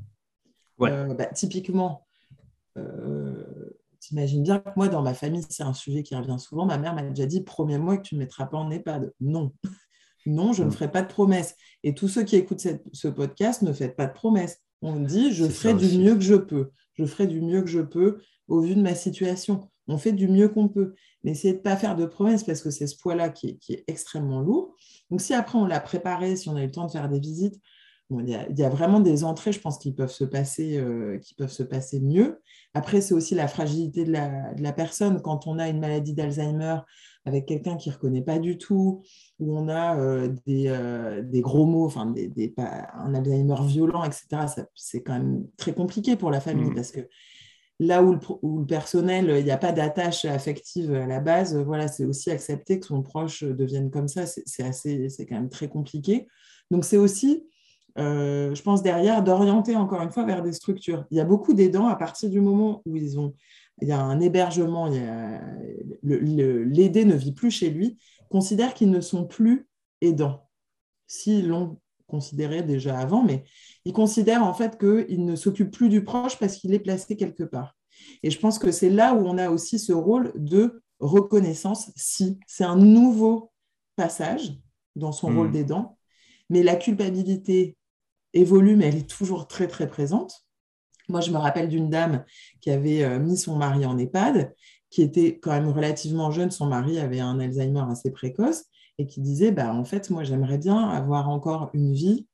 [0.83, 2.07] euh, bah, typiquement,
[2.77, 3.45] euh,
[4.01, 6.67] t'imagines bien que moi, dans ma famille, c'est un sujet qui revient souvent.
[6.67, 9.13] Ma mère m'a déjà dit premier mois que tu ne mettras pas en EHPAD.
[9.21, 9.53] Non.
[10.27, 10.73] non, je ne mm.
[10.73, 11.57] ferai pas de promesses.
[11.83, 14.61] Et tous ceux qui écoutent ce podcast ne faites pas de promesses.
[14.81, 16.71] On dit je ferai du mieux que je peux.
[16.95, 19.69] Je ferai du mieux que je peux au vu de ma situation.
[19.89, 20.95] On fait du mieux qu'on peut.
[21.25, 23.85] Mais essayez de ne pas faire de promesses parce que c'est ce poids-là qui est,
[23.89, 24.77] extrêmement lourd.
[25.11, 27.21] Donc, si après on l'a préparé, si on a eu le temps de faire des
[27.21, 27.61] visites,
[28.11, 31.53] il, y a, vraiment des entrées, je pense, qui peuvent se passer, euh, qui peuvent
[31.53, 32.41] se passer mieux.
[32.73, 35.21] Après, c'est aussi la fragilité de la, personne.
[35.21, 36.79] Quand on a une maladie d'Alzheimer
[37.27, 39.03] avec quelqu'un qui ne reconnaît pas du tout,
[39.39, 45.03] où on a euh, euh, des, gros mots, enfin, des, un Alzheimer violent, etc., c'est
[45.03, 46.75] quand même très compliqué pour la famille mmh.
[46.75, 47.07] parce que
[47.81, 52.05] là où le, personnel, il n'y a pas d'attache affective à la base, voilà, c'est
[52.05, 56.27] aussi accepter que son proche devienne comme ça, c'est quand même très compliqué.
[56.71, 57.47] Donc c'est aussi,
[57.99, 61.05] euh, je pense derrière, d'orienter encore une fois vers des structures.
[61.11, 63.35] Il y a beaucoup d'aidants à partir du moment où ils ont,
[63.81, 64.89] il y a un hébergement,
[66.03, 69.69] l'aidé ne vit plus chez lui, considère qu'ils ne sont plus
[70.01, 70.49] aidants.
[71.07, 73.45] S'ils l'ont considéré déjà avant, mais
[73.85, 77.45] il considère en fait qu'il ne s'occupe plus du proche parce qu'il est placé quelque
[77.45, 77.77] part.
[78.23, 82.41] Et je pense que c'est là où on a aussi ce rôle de reconnaissance si
[82.47, 83.53] c'est un nouveau
[83.95, 84.59] passage
[84.97, 85.53] dans son rôle hmm.
[85.53, 85.99] d'aidant,
[86.51, 87.77] mais la culpabilité
[88.33, 90.47] évolue, mais elle est toujours très très présente.
[91.09, 92.25] Moi, je me rappelle d'une dame
[92.61, 94.55] qui avait euh, mis son mari en EHPAD,
[94.91, 96.51] qui était quand même relativement jeune.
[96.51, 98.65] Son mari avait un Alzheimer assez précoce
[98.99, 102.27] et qui disait bah, En fait, moi, j'aimerais bien avoir encore une vie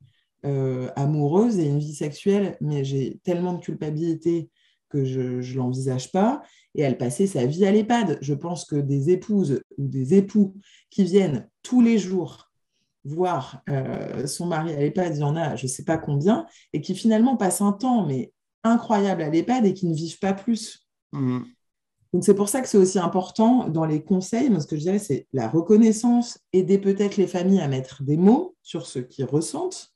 [0.44, 4.50] euh, amoureuse et une vie sexuelle, mais j'ai tellement de culpabilité
[4.88, 6.42] que je ne l'envisage pas.
[6.74, 8.18] Et elle passait sa vie à l'EHPAD.
[8.20, 10.55] Je pense que des épouses ou des époux
[10.90, 12.50] qui viennent tous les jours
[13.05, 16.46] voir euh, son mari à l'EHPAD, il y en a je ne sais pas combien,
[16.72, 20.33] et qui finalement passent un temps mais incroyable à l'EHPAD et qui ne vivent pas
[20.33, 20.87] plus.
[21.12, 21.40] Mmh.
[22.14, 25.00] Donc c'est pour ça que c'est aussi important dans les conseils, ce que je dirais,
[25.00, 29.92] c'est la reconnaissance, aider peut-être les familles à mettre des mots sur ce qu'ils ressentent,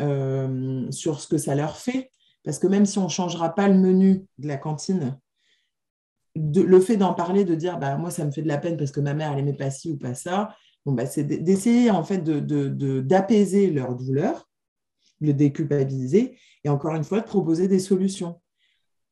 [0.00, 2.12] euh, sur ce que ça leur fait.
[2.44, 5.20] Parce que même si on ne changera pas le menu de la cantine,
[6.34, 8.90] le fait d'en parler, de dire bah, moi ça me fait de la peine parce
[8.90, 12.00] que ma mère elle aimait pas ci ou pas ça, bon, bah, c'est d'essayer en
[12.00, 14.48] d'apaiser de, leur douleur,
[15.20, 18.40] de déculpabiliser et encore une fois de proposer des solutions.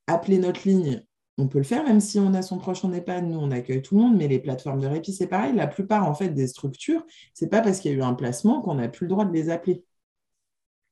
[0.06, 1.04] Appeler notre ligne
[1.38, 3.81] on peut le faire, même si on a son proche en EHPAD, nous on accueille
[3.81, 5.55] tout le monde, mais les plateformes de répit, c'est pareil.
[5.55, 8.61] La plupart en fait des structures, c'est pas parce qu'il y a eu un placement
[8.61, 9.85] qu'on n'a plus le droit de les appeler.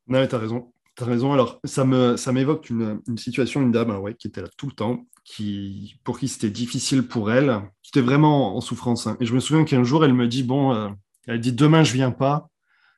[0.07, 0.73] Non, tu as raison.
[0.99, 1.33] As raison.
[1.33, 4.73] Alors, ça me ça m'évoque une, situation, une dame ouais, qui était là tout le
[4.73, 9.07] temps, qui, pour qui c'était difficile pour elle, qui était vraiment en souffrance.
[9.07, 9.17] Hein.
[9.21, 10.89] Et je me souviens qu'un jour, elle me dit Bon, euh,
[11.27, 12.49] elle dit Demain, je viens pas.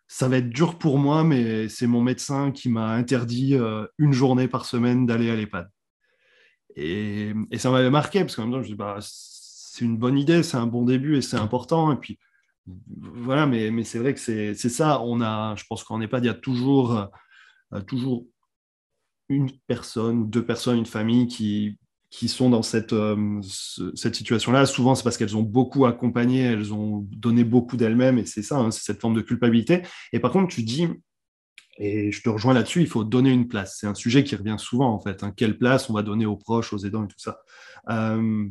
[0.07, 4.13] Ça va être dur pour moi, mais c'est mon médecin qui m'a interdit euh, une
[4.13, 5.69] journée par semaine d'aller à l'EHPAD.
[6.79, 10.43] Et, ça m'avait marqué, parce qu'en même temps, je dis, bah, c'est une bonne idée,
[10.43, 11.93] c'est un bon début et c'est important.
[11.93, 12.19] Et puis,
[12.67, 15.00] voilà, mais, mais c'est vrai que c'est ça.
[15.02, 17.11] On a, je pense qu'en EHPAD, il y a toujours,
[17.73, 18.27] euh, toujours
[19.29, 21.79] une personne, deux personnes, une famille qui,
[22.11, 23.40] qui sont dans cette, euh,
[23.94, 24.67] cette situation-là.
[24.67, 28.59] Souvent, c'est parce qu'elles ont beaucoup accompagné, elles ont donné beaucoup d'elles-mêmes, et c'est ça,
[28.59, 29.83] hein, c'est cette forme de culpabilité.
[30.13, 30.88] Et par contre, tu dis,
[31.79, 33.79] Et je te rejoins là-dessus, il faut donner une place.
[33.79, 35.22] C'est un sujet qui revient souvent, en fait.
[35.22, 35.33] Hein.
[35.37, 37.38] Quelle place on va donner aux proches, aux aidants et tout ça.
[37.88, 38.48] Euh,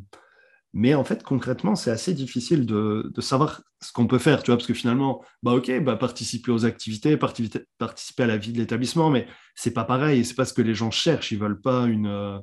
[0.73, 4.57] mais en fait, concrètement, c'est assez difficile de, savoir ce qu'on peut faire, tu vois,
[4.57, 9.09] parce que finalement, bah ok, bah participer aux activités, participer à la vie de l'établissement,
[9.09, 11.31] mais c'est pas pareil, c'est pas ce que les gens cherchent.
[11.31, 12.39] Ils veulent pas euh,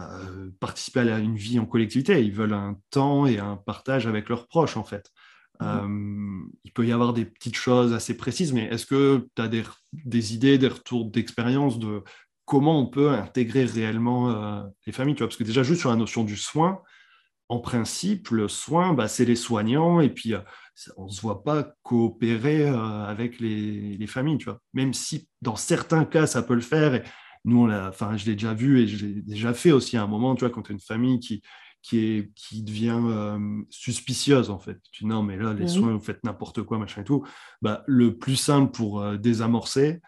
[0.00, 4.28] euh, participer à une vie en collectivité, ils veulent un temps et un partage avec
[4.28, 5.10] leurs proches, en fait.
[5.62, 9.48] Euh, il peut y avoir des petites choses assez précises, mais est-ce que tu as
[9.48, 12.02] des, idées, des retours d'expérience de
[12.44, 15.28] comment on peut intégrer réellement les familles tu vois?
[15.28, 16.82] Parce que déjà, juste sur la notion du soin,
[17.48, 20.40] en principe, le soin, bah, c'est les soignants, et puis euh,
[20.96, 24.60] on ne se voit pas coopérer euh, avec les, familles, tu vois?
[24.72, 27.02] Même si dans certains cas, ça peut le faire, et
[27.44, 30.40] nous, je l'ai déjà vu et je l'ai déjà fait aussi à un moment, tu
[30.40, 31.42] vois, quand tu as une famille qui,
[31.84, 34.78] qui, est, qui devient euh, suspicieuse, en fait.
[34.90, 37.24] Tu dis, non, mais là, les soins, vous faites n'importe quoi, machin et tout.
[37.60, 40.00] Bah, le plus simple pour désamorcer,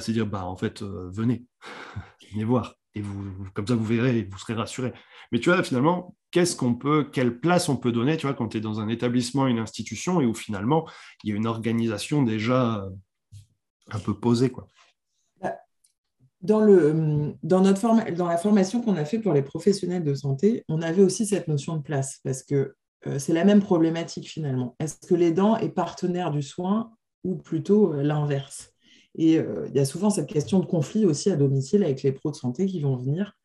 [0.00, 1.44] c'est dire, bah, en fait, venez,
[2.32, 2.74] venez voir.
[2.94, 4.92] Et vous, comme ça, vous verrez et vous serez rassurés.
[5.30, 8.48] Mais tu vois, finalement, qu'est-ce qu'on peut, quelle place on peut donner, tu vois, quand
[8.48, 10.88] tu es dans un établissement, une institution, et où finalement,
[11.22, 12.90] il y a une organisation déjà euh,
[13.92, 14.66] un peu posée, quoi.
[16.42, 20.64] Dans, le, dans, notre dans la formation qu'on a fait pour les professionnels de santé,
[20.68, 22.74] on avait aussi cette notion de place, parce que
[23.06, 24.74] euh, c'est la même problématique finalement.
[24.80, 26.92] Est-ce que l'aidant est partenaire du soin
[27.24, 28.72] ou plutôt euh, l'inverse?
[29.14, 32.30] Et il y a souvent cette question de conflit aussi à domicile avec les pros
[32.30, 33.36] de santé qui vont venir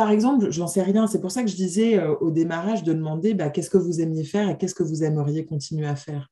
[0.00, 1.06] par exemple, j'en sais rien.
[1.06, 4.00] C'est pour ça que je disais euh, au démarrage de demander bah, qu'est-ce que vous
[4.00, 6.28] aimiez faire et qu'est-ce que vous aimeriez continuer à faire?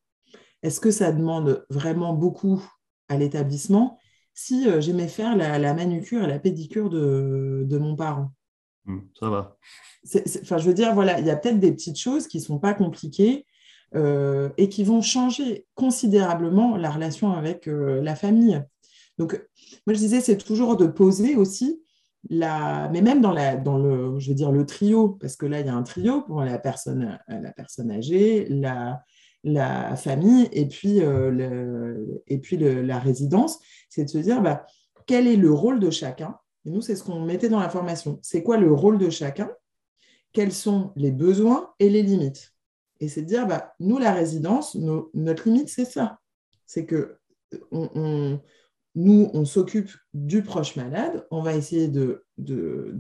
[0.63, 2.65] Est-ce que ça demande vraiment beaucoup
[3.11, 3.99] à l'établissement?
[4.39, 8.31] Si euh, j'aimais faire la, manucure et la pédicure de, mon parent
[8.85, 9.57] mmh, Ça va.
[10.43, 12.61] Enfin, je veux dire, voilà, il y a peut-être des petites choses qui ne sont
[12.61, 13.47] pas compliquées
[13.97, 18.63] euh, et qui vont changer considérablement la relation avec la famille.
[19.19, 19.33] Donc,
[19.89, 21.83] moi, je disais, c'est toujours de poser aussi
[22.31, 25.67] mais même dans, la, dans le, je veux dire, le trio, parce que là, il
[25.67, 29.03] y a un trio pour la personne, la personne âgée, la,
[29.45, 33.59] la famille et puis, euh, le, et puis la résidence,
[33.89, 34.67] c'est de se dire bah,
[35.07, 36.37] quel est le rôle de chacun?
[36.65, 38.19] Et nous, c'est ce qu'on mettait dans la formation.
[38.23, 39.51] C'est quoi le rôle de chacun?
[40.33, 42.53] Quels sont les besoins et les limites?
[43.01, 44.77] Et c'est de dire, bah, nous, la résidence,
[45.15, 46.19] notre limite, c'est ça.
[46.67, 47.17] C'est que
[47.71, 48.39] on,
[48.95, 52.25] nous, on s'occupe du proche malade, on va essayer de,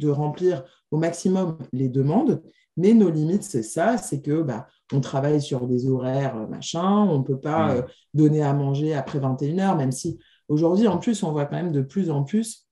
[0.08, 2.42] remplir au maximum les demandes,
[2.76, 7.04] mais nos limites, c'est ça, c'est que bah, on travaille sur des horaires, euh, machin,
[7.04, 7.82] on ne peut pas euh,
[8.14, 10.18] donner à manger après 21h, même si
[10.48, 12.66] aujourd'hui, en plus, on voit quand même de plus en plus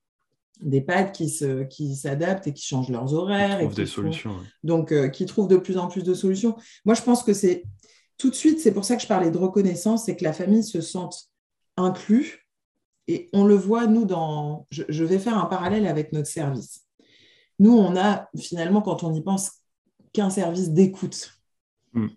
[0.61, 3.59] des pads qui, s'adaptent et qui changent leurs horaires.
[3.59, 4.37] Qui trouvent des solutions.
[4.65, 6.57] Donc, euh, qui trouvent de plus en plus de solutions.
[6.87, 7.65] Moi, je pense que c'est
[8.17, 10.65] tout de suite, c'est pour ça que je parlais de reconnaissance, c'est que la famille
[10.65, 11.29] se sente
[11.77, 12.47] inclus
[13.09, 14.67] et on le voit, nous, dans.
[14.71, 16.87] Je, vais faire un parallèle avec notre service.
[17.59, 19.53] Nous, on a finalement, quand on y pense,
[20.13, 21.36] qu'un service d'écoute.
[21.97, 22.09] Hmm.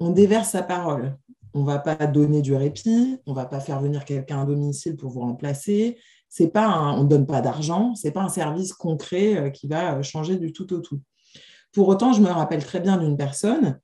[0.00, 1.16] On déverse sa parole.
[1.54, 4.46] On ne va pas donner du répit, on ne va pas faire venir quelqu'un à
[4.46, 5.98] domicile pour vous remplacer.
[6.28, 9.66] C'est pas on ne donne pas d'argent, ce n'est pas un service concret euh, qui
[9.66, 11.00] va euh, changer du tout au tout.
[11.72, 13.78] Pour autant, je me rappelle très bien d'une personne,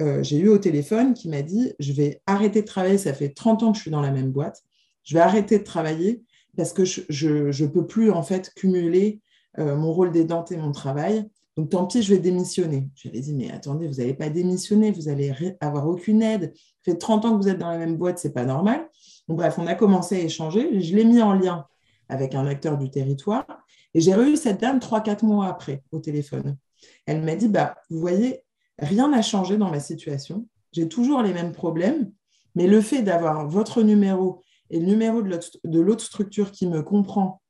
[0.00, 3.30] euh, j'ai eu au téléphone qui m'a dit, je vais arrêter de travailler, ça fait
[3.30, 4.62] 30 ans que je suis dans la même boîte,
[5.02, 6.22] je vais arrêter de travailler
[6.56, 9.20] parce que je ne peux plus en fait cumuler
[9.56, 11.28] mon rôle d'aidante et mon travail.
[11.58, 12.88] Donc tant pis, je vais démissionner.
[13.04, 16.52] Ai dit, mais attendez, vous n'allez pas démissionner, vous n'allez avoir aucune aide.
[16.54, 18.88] Ça fait 30 ans que vous êtes dans la même boîte, c'est pas normal.
[19.26, 20.80] Bref, on a commencé à échanger.
[20.80, 21.66] Je l'ai mis en lien
[22.08, 23.44] avec un acteur du territoire
[23.92, 26.56] et j'ai revu cette dame 3-4 mois après au téléphone.
[27.06, 28.44] Elle m'a dit, bah, vous voyez,
[28.78, 30.46] rien n'a changé dans ma situation.
[30.70, 32.12] J'ai toujours les mêmes problèmes,
[32.54, 37.42] mais le fait d'avoir votre numéro et le numéro de l'autre structure qui me comprend,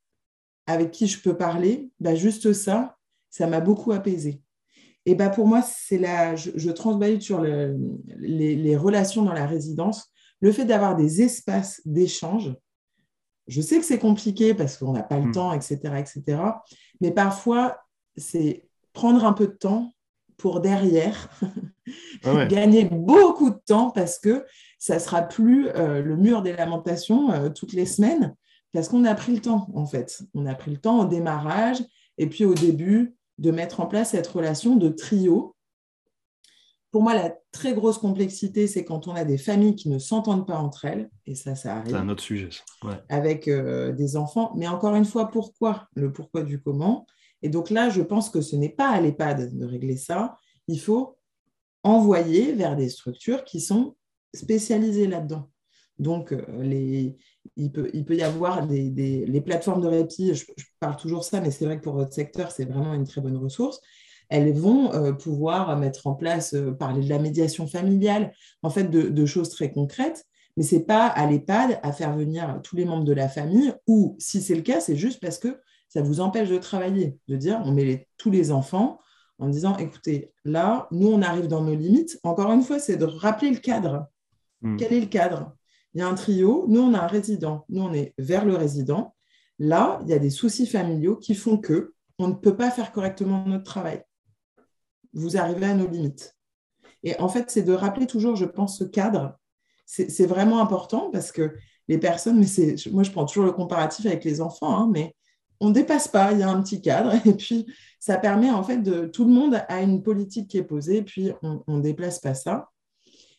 [0.67, 2.97] avec qui je peux parler, bah juste ça,
[3.31, 4.43] ça m'a beaucoup apaisé.
[5.07, 6.70] Et bah pour moi, c'est là, je, je
[7.20, 12.55] sur les, relations dans la résidence, le fait d'avoir des espaces d'échange.
[13.47, 15.33] Je sais que c'est compliqué parce qu'on n'a pas le hmm.
[15.33, 16.43] temps, etc., etc.
[17.01, 17.79] Mais parfois,
[18.16, 19.95] c'est prendre un peu de temps
[20.37, 21.31] pour derrière
[22.24, 24.45] ah gagner beaucoup de temps parce que
[24.79, 28.35] ça sera plus euh, le mur des lamentations euh, toutes les semaines
[28.72, 30.22] parce qu'on a pris le temps en fait.
[30.35, 31.79] On a pris le temps au démarrage
[32.18, 35.55] et puis au début de mettre en place cette relation de trio.
[36.91, 40.47] Pour moi, la très grosse complexité, c'est quand on a des familles qui ne s'entendent
[40.47, 41.93] pas entre elles, et ça, ça arrive.
[41.93, 42.49] C'est un autre sujet.
[43.09, 44.53] Avec euh, des enfants.
[44.57, 45.89] Mais encore une fois, pourquoi?
[45.95, 47.07] Le pourquoi du comment?
[47.43, 50.36] Et donc là, je pense que ce n'est pas à l'EHPAD de régler ça.
[50.66, 51.18] Il faut
[51.82, 53.97] envoyer vers des structures qui sont
[54.34, 55.49] spécialisées là-dedans.
[55.99, 57.16] Donc, les,
[57.57, 58.90] il, peut, il peut y avoir des,
[59.26, 60.44] les plateformes de répit, je,
[60.78, 63.36] parle toujours ça, mais c'est vrai que pour votre secteur, c'est vraiment une très bonne
[63.36, 63.80] ressource.
[64.28, 68.32] Elles vont pouvoir mettre en place, parler de la médiation familiale,
[68.62, 70.24] en fait, de, de choses très concrètes
[70.59, 73.72] mais ce n'est pas à l'EHPAD à faire venir tous les membres de la famille,
[73.86, 77.36] ou si c'est le cas, c'est juste parce que ça vous empêche de travailler, de
[77.36, 78.99] dire on met tous les enfants
[79.38, 82.18] en disant écoutez, là, nous, on arrive dans nos limites.
[82.24, 84.09] Encore une fois, c'est de rappeler le cadre.
[84.61, 84.76] Hmm.
[84.76, 85.57] Quel est le cadre?
[85.95, 88.57] Il y a un trio, nous, on a un résident, nous, on est vers le
[88.57, 89.14] résident.
[89.59, 92.93] Là, il y a des soucis familiaux qui font que on ne peut pas faire
[92.93, 94.03] correctement notre travail.
[95.12, 96.36] Vous arrivez à nos limites.
[97.03, 99.39] Et en fait, c'est de rappeler toujours, je pense, ce cadre
[99.89, 101.55] c'est vraiment important parce que
[101.89, 105.16] les personnes, mais moi je prends toujours le comparatif avec les enfants, hein, mais
[105.61, 107.66] on ne dépasse pas, il y a un petit cadre, et puis
[107.99, 111.32] ça permet en fait de tout le monde a une politique qui est posée, puis
[111.43, 112.68] on ne déplace pas ça,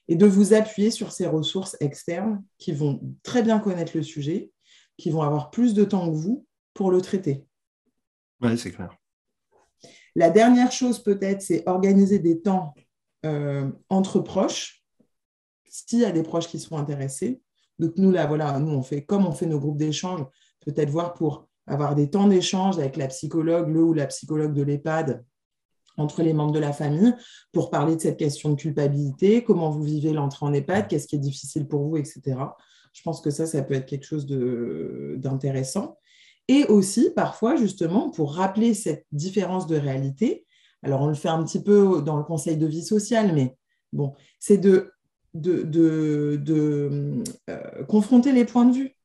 [0.09, 4.51] et de vous appuyer sur ces ressources externes qui vont très bien connaître le sujet,
[4.97, 7.45] qui vont avoir plus de temps que vous pour le traiter.
[8.41, 8.89] Oui, c'est clair.
[10.15, 12.73] La dernière chose peut-être, c'est organiser des temps
[13.23, 14.83] euh, entre proches
[15.69, 17.41] s'il y a des proches qui sont intéressés.
[17.77, 20.25] Donc nous, là, voilà, nous, on fait comme on fait nos groupes d'échange,
[20.61, 24.63] peut-être voir pour avoir des temps d'échange avec la psychologue, le ou la psychologue de
[24.63, 25.23] l'EHPAD,
[25.99, 27.13] entre les membres de la famille,
[27.51, 31.15] pour parler de cette question de culpabilité, comment vous vivez l'entrée en EHPAD, qu'est-ce qui
[31.15, 32.21] est difficile pour vous, etc.
[32.93, 35.97] Je pense que ça, ça peut être quelque chose d'intéressant.
[36.47, 40.45] Et aussi, parfois, justement, pour rappeler cette différence de réalité,
[40.81, 43.55] alors on le fait un petit peu dans le conseil de vie sociale, mais
[43.93, 44.91] bon, c'est de
[45.33, 48.95] de, euh, confronter les points de vue.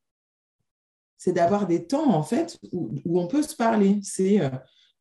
[1.17, 3.99] C'est d'avoir des temps, en fait, où, on peut se parler.
[4.03, 4.49] C'est euh,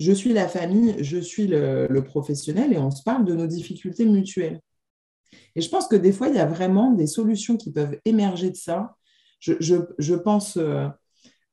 [0.01, 4.07] je suis la famille, je suis le, professionnel, et on se parle de nos difficultés
[4.07, 4.61] mutuelles.
[5.57, 8.51] Et je pense que des fois, il y a vraiment des solutions qui peuvent émerger
[8.51, 8.97] de ça.
[9.40, 10.88] Je, pense euh,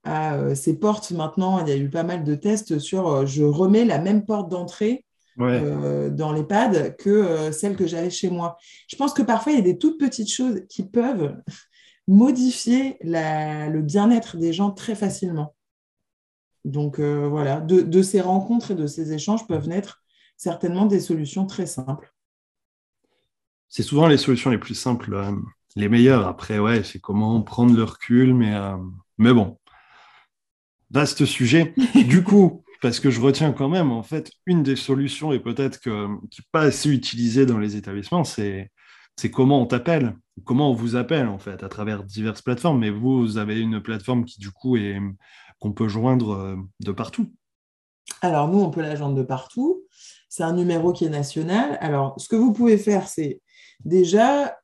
[0.04, 3.86] à ces portes maintenant, il y a eu pas mal de tests sur je remets
[3.86, 5.06] la même porte d'entrée
[5.40, 8.58] euh, dans l'EHPAD que euh, celle que j'avais chez moi.
[8.88, 11.36] Je pense que parfois, il y a des toutes petites choses qui peuvent
[12.08, 15.56] modifier le bien-être des gens très facilement.
[16.66, 20.04] Donc euh, voilà, de, ces rencontres et de ces échanges peuvent naître
[20.38, 22.14] certainement des solutions très simples.
[23.70, 25.18] C'est souvent les solutions les plus simples,
[25.76, 26.28] les meilleures.
[26.28, 28.54] Après, ouais, c'est comment prendre le recul, mais,
[29.18, 29.58] mais bon,
[30.90, 31.74] vaste sujet.
[31.96, 35.80] du coup, parce que je retiens quand même, en fait, une des solutions, et peut-être
[35.80, 38.72] qui n'est pas assez utilisée dans les établissements, c'est
[39.32, 42.80] comment on t'appelle, comment on vous appelle, en fait, à travers diverses plateformes.
[42.80, 45.00] Mais vous, vous avez une plateforme qui, du coup, est
[45.62, 47.32] qu'on peut joindre euh, de partout.
[48.22, 49.84] Alors, nous, on peut la joindre de partout.
[50.28, 51.78] C'est un numéro qui est national.
[51.80, 53.42] Alors, ce que vous pouvez faire, c'est
[53.86, 54.58] déjà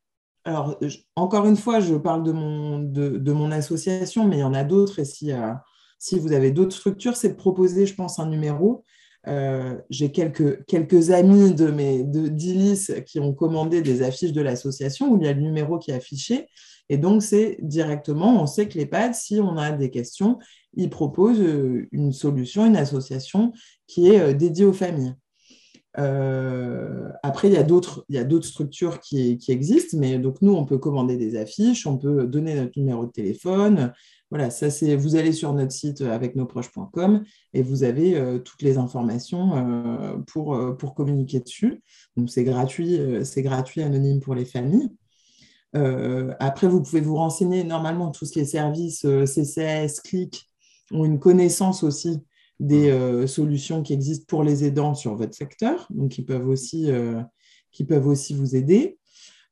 [0.44, 0.80] alors,
[1.18, 4.64] encore une fois, je parle de mon, de, mon association, mais il y en a
[4.64, 5.00] d'autres.
[5.00, 5.62] Et y a
[6.00, 8.86] si vous avez d'autres structures, c'est de proposer, je pense, un numéro.
[9.28, 15.12] Euh, j'ai quelques, quelques amis de mes d'Ilis qui ont commandé des affiches de l'association
[15.12, 16.48] où il y a le numéro qui est affiché.
[16.88, 20.40] Et donc, c'est directement, on sait que l'EHPAD, si on a des questions,
[20.78, 23.54] ils proposent euh, une solution, une association
[23.88, 25.16] qui est euh, dédiée aux familles.
[27.24, 31.36] après, il y a d'autres structures qui, existent, mais donc nous, on peut commander des
[31.36, 33.92] affiches, on peut donner notre numéro de téléphone,
[34.30, 37.24] voilà, ça c'est vous allez sur notre site euh, avec nosproches.com
[37.54, 41.82] et vous avez euh, toutes les informations euh, pour, pour communiquer dessus.
[42.18, 44.90] Donc c'est gratuit, c'est gratuit, anonyme pour les familles.
[45.74, 47.64] après, vous pouvez vous renseigner.
[47.64, 50.47] Normalement, tous les services CCS, CLIC
[50.92, 52.20] ont une connaissance aussi
[52.60, 56.90] des solutions qui existent pour les aidants sur votre secteur, donc ils peuvent aussi,
[57.72, 58.98] qui peuvent aussi vous aider.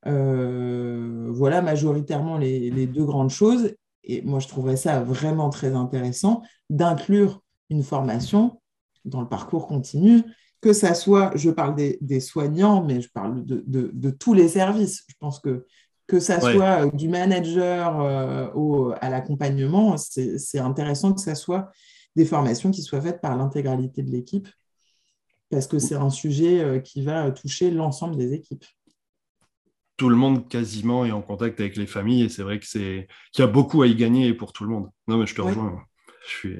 [0.03, 6.41] voilà majoritairement les, les, deux grandes choses et moi je trouverais ça vraiment très intéressant
[6.71, 8.59] d'inclure une formation
[9.05, 10.23] dans le parcours continu,
[10.61, 15.03] que ça soit, je parle des, soignants, mais je parle de, tous les services.
[15.07, 15.65] Je pense que
[16.07, 21.71] que ça soit du manager euh, au, à l'accompagnement, c'est intéressant que ça soit
[22.15, 24.47] des formations qui soient faites par l'intégralité de l'équipe,
[25.49, 28.65] parce que c'est un sujet euh, qui va toucher l'ensemble des équipes
[29.97, 33.07] tout le monde quasiment est en contact avec les familles et c'est vrai que c'est
[33.31, 34.89] qu'il y a beaucoup à y gagner pour tout le monde.
[35.07, 35.83] Non, mais je te rejoins.
[36.27, 36.57] Je suis.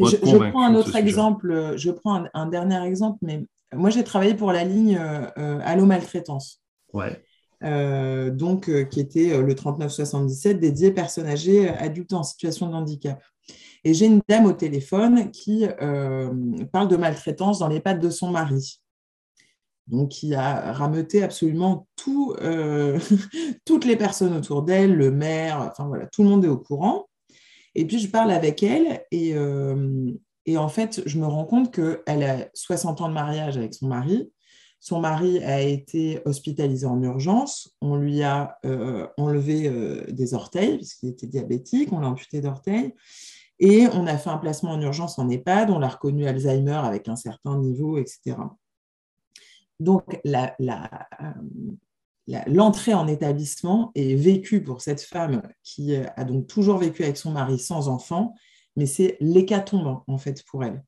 [0.00, 1.74] Je, prends un autre exemple.
[1.76, 6.62] Je prends un, dernier exemple, mais moi j'ai travaillé pour la ligne euh, Allo Maltraitance.
[6.92, 7.22] Ouais.
[7.66, 13.20] Euh, donc, euh, qui était le 3977 dédié personnes âgées, adultes en situation de handicap.
[13.84, 15.64] Et j'ai une dame au téléphone qui
[16.72, 18.80] parle de maltraitance dans les pattes de son mari.
[19.86, 22.34] donc qui a rameuté absolument tout,
[23.64, 27.06] toutes les personnes autour d'elle, le maire, enfin voilà, tout le monde est au courant.
[27.76, 29.36] Et puis je parle avec elle et,
[30.46, 33.86] et en fait, je me rends compte qu'elle a 60 ans de mariage avec son
[33.86, 34.32] mari.
[34.80, 37.76] Son mari a été hospitalisé en urgence.
[37.80, 41.92] On lui a euh, enlevé euh, des orteils, puisqu'il était diabétique.
[41.92, 42.94] On l'a amputé d'orteils.
[43.58, 45.70] Et on a fait un placement en urgence en EHPAD.
[45.70, 48.36] On l'a reconnu Alzheimer avec un certain niveau, etc.
[49.80, 50.20] Donc,
[52.46, 57.30] l'entrée en établissement est vécue pour cette femme qui a donc toujours vécu avec son
[57.32, 58.34] mari sans enfant
[58.76, 60.84] mais c'est l'hécatombe en fait pour elle.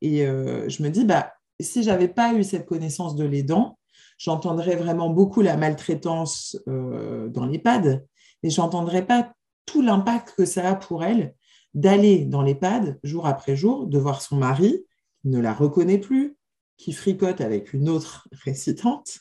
[0.00, 3.78] Et euh, je me dis, bah, si j'avais pas eu cette connaissance de l'aidant,
[4.18, 8.06] j'entendrais vraiment beaucoup la maltraitance euh, dans l'EHPAD,
[8.42, 9.32] mais j'entendrais pas
[9.64, 11.34] tout l'impact que ça a pour elle
[11.74, 14.84] d'aller dans l'EHPAD jour après jour, de voir son mari
[15.20, 16.36] qui ne la reconnaît plus,
[16.76, 19.18] qui fricote avec une autre récitante,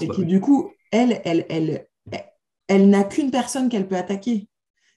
[0.00, 1.86] et qui du coup, elle, elle, elle,
[2.68, 4.48] elle n'a qu'une personne qu'elle peut attaquer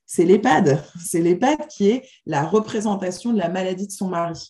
[0.09, 0.83] c'est l'EHPAD.
[0.99, 4.49] C'est l'EHPAD qui est la représentation de la maladie de son mari.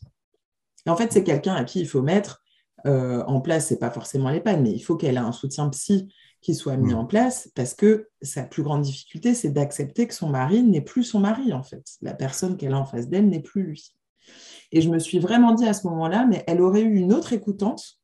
[0.89, 2.43] En fait, c'est quelqu'un à qui il faut mettre
[2.85, 6.07] euh, en place, c'est pas forcément l'EHPAD, mais il faut qu'elle ait un soutien psy
[6.41, 6.97] qui soit mis mm.
[6.97, 11.03] en place parce que sa plus grande difficulté, c'est d'accepter que son mari n'est plus
[11.03, 11.83] son mari, en fait.
[12.01, 13.95] La personne qu'elle a en face d'elle n'est plus lui.
[14.71, 17.33] Et je me suis vraiment dit à ce moment-là, mais elle aurait eu une autre
[17.33, 17.99] écoutante,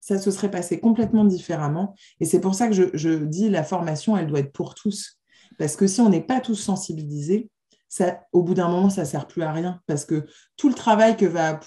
[0.00, 1.94] ça se serait passé complètement différemment.
[2.20, 5.18] Et c'est pour ça que je, je dis la formation, elle doit être pour tous.
[5.58, 7.50] Parce que si on n'est pas tous sensibilisés,
[7.92, 9.78] ça, au bout d'un moment, ça ne sert plus à rien.
[9.86, 10.24] Parce que
[10.56, 11.60] tout le travail que va,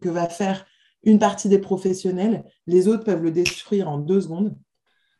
[0.00, 0.64] que va faire
[1.02, 4.56] une partie des professionnels, les autres peuvent le détruire en deux secondes.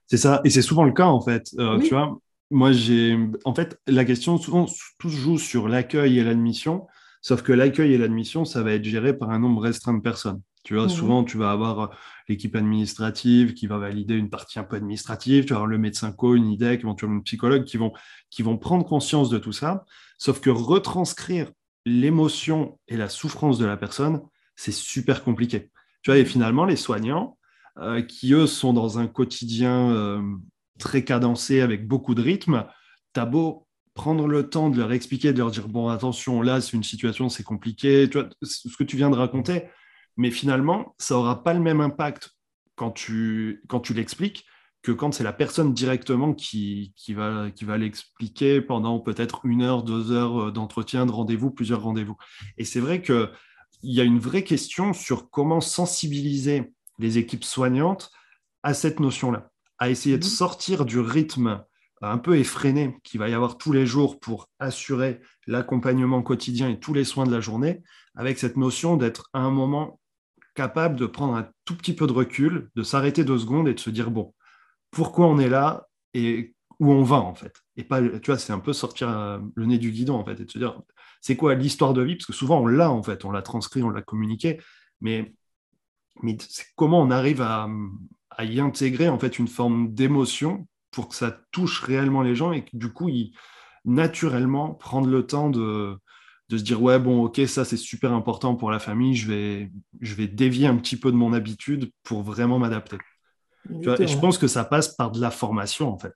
[0.07, 1.49] C'est ça, et c'est souvent le cas en fait.
[1.59, 2.17] Euh, tu vois,
[2.53, 3.19] moi j'ai.
[3.45, 4.67] En fait, la question, souvent,
[5.01, 6.87] tout se joue sur l'accueil et l'admission,
[7.23, 10.43] sauf que l'accueil et l'admission, ça va être géré par un nombre restreint de personnes.
[10.63, 10.91] Tu vois, mhm.
[10.91, 11.87] souvent, tu vas avoir euh,
[12.29, 16.13] l'équipe administrative qui va valider une partie un peu administrative, tu vas avoir le médecin
[16.13, 17.93] co, une IDEC, éventuellement un psychologue qui vont,
[18.31, 19.85] qui vont prendre conscience de tout ça.
[20.19, 21.51] Sauf que retranscrire
[21.85, 24.21] l'émotion et la souffrance de la personne,
[24.55, 25.71] c'est super compliqué.
[26.03, 27.39] Tu vois, et finalement, les soignants,
[27.79, 30.23] euh, qui eux sont dans un quotidien euh,
[30.79, 32.67] très cadencé avec beaucoup de rythme,
[33.15, 36.77] t'as beau prendre le temps de leur expliquer, de leur dire bon attention là c'est
[36.77, 39.65] une situation c'est compliqué, tu vois, ce que tu viens de raconter,
[40.17, 42.31] mais finalement, ça n'aura pas le même impact
[42.75, 44.47] quand tu, quand tu l'expliques
[44.83, 49.63] que quand c'est la personne directement qui, qui va, qui va l'expliquer pendant peut-être une
[49.63, 52.17] heure, deux heures euh, d'entretien, de rendez-vous, plusieurs rendez-vous.
[52.59, 53.31] Et c'est vrai qu'il
[53.85, 58.11] y a une vraie question sur comment sensibiliser les équipes soignantes
[58.65, 60.31] à cette notion-là, à essayer de mhm.
[60.31, 61.65] sortir du rythme
[62.05, 66.81] un peu effréné qu'il va y avoir tous les jours pour assurer l'accompagnement quotidien et
[66.81, 67.83] tous les soins de la journée,
[68.17, 70.01] avec cette notion d'être à un moment
[70.55, 73.81] capable de prendre un tout petit peu de recul, de s'arrêter deux secondes et de
[73.81, 74.35] se dire, bon,
[74.91, 77.63] pourquoi on est là et où on va en fait?
[77.77, 80.41] Et pas, tu vois, c'est un peu sortir euh, le nez du guidon en fait
[80.41, 80.81] et de se dire,
[81.21, 82.17] c'est quoi l'histoire de vie?
[82.17, 84.61] Parce que souvent on l'a en fait, on l'a transcrit, on l'a communiqué,
[85.01, 85.35] mais,
[86.23, 86.37] mais
[86.77, 87.69] comment on arrive à,
[88.31, 92.53] à, y intégrer en fait une forme d'émotion pour que ça touche réellement les gens
[92.53, 93.33] et que du coup, ils,
[93.85, 95.97] naturellement, prendre le temps de,
[96.53, 99.71] de se dire ouais bon ok ça c'est super important pour la famille je vais
[100.03, 102.99] je vais dévier un petit peu de mon habitude pour vraiment m'adapter.
[103.71, 106.15] Et je pense que ça passe par de la formation en fait.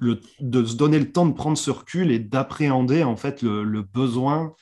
[0.00, 3.82] Le, de se donner le temps de prendre ce recul et d'appréhender en fait le,
[3.82, 4.54] besoin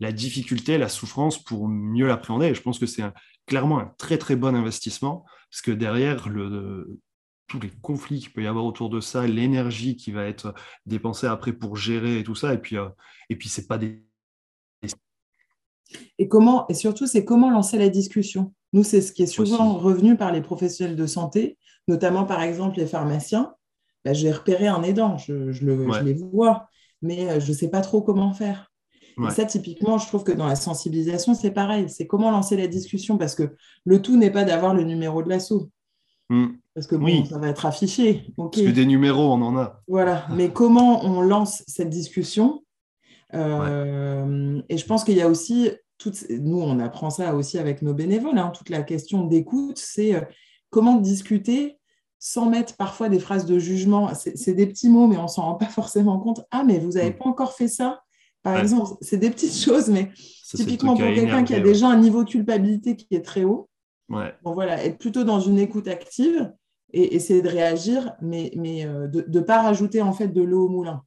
[0.00, 2.46] la difficulté la souffrance pour mieux l'appréhender.
[2.46, 3.02] Et je pense que c'est
[3.46, 7.00] clairement un très très bon investissement parce que derrière le
[7.48, 10.54] tous les conflits qu'il peut y avoir autour de ça, l'énergie qui va être
[10.86, 12.52] dépensée après pour gérer et tout ça.
[12.52, 12.90] Et puis, euh,
[13.30, 14.07] et puis c'est pas des
[16.18, 18.52] et, comment, et surtout, c'est comment lancer la discussion.
[18.72, 22.78] Nous, c'est ce qui est souvent revenu par les professionnels de santé, notamment par exemple
[22.78, 23.54] les pharmaciens.
[24.04, 26.68] Bah, J'ai repéré un aidant, je, le, les vois,
[27.02, 28.70] mais euh, je ne sais pas trop comment faire.
[29.26, 31.86] Et ça, typiquement, je trouve que dans la sensibilisation, c'est pareil.
[31.88, 35.28] C'est comment lancer la discussion parce que le tout n'est pas d'avoir le numéro de
[35.28, 35.70] l'assaut.
[36.28, 36.48] Hmm.
[36.74, 38.26] Parce que bon, ça va être affiché.
[38.36, 39.82] Parce que des numéros, on en a.
[39.88, 40.26] Voilà.
[40.34, 42.62] Mais comment on lance cette discussion?
[43.34, 45.70] Euh, et je pense qu'il y a aussi,
[46.30, 50.20] nous on apprend ça aussi avec nos bénévoles, hein, toute la question d'écoute, c'est euh,
[50.70, 51.78] comment discuter
[52.18, 54.10] sans mettre parfois des phrases de jugement.
[54.14, 56.44] C'est des petits mots, mais on s'en rend pas forcément compte.
[56.50, 57.18] Ah, mais vous n'avez mm.
[57.18, 58.02] pas encore fait ça
[58.42, 60.10] Par exemple, c'est des petites choses, mais
[60.54, 63.68] typiquement pour quelqu'un qui a déjà un niveau de culpabilité qui est très haut,
[64.08, 66.52] bon, voilà, être plutôt dans une écoute active
[66.92, 70.66] et essayer de réagir, mais, mais euh, de ne pas rajouter en fait de l'eau
[70.66, 71.02] au moulin.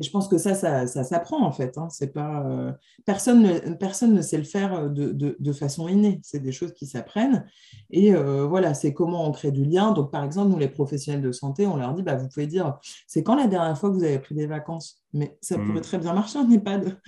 [0.00, 1.76] Et je pense que ça, ça, s'apprend en fait.
[1.76, 1.88] Hein.
[1.90, 2.72] C'est pas, euh,
[3.04, 6.20] personne, ne, personne ne sait le faire de, de, façon innée.
[6.22, 7.46] C'est des choses qui s'apprennent.
[7.90, 9.92] Et euh, voilà, c'est comment on crée du lien.
[9.92, 12.78] Donc, par exemple, nous, les professionnels de santé, on leur dit, bah, vous pouvez dire,
[13.06, 15.02] c'est quand la dernière fois que vous avez pris des vacances?
[15.12, 15.66] Mais ça mmh.
[15.66, 16.98] pourrait très bien marcher en EHPAD.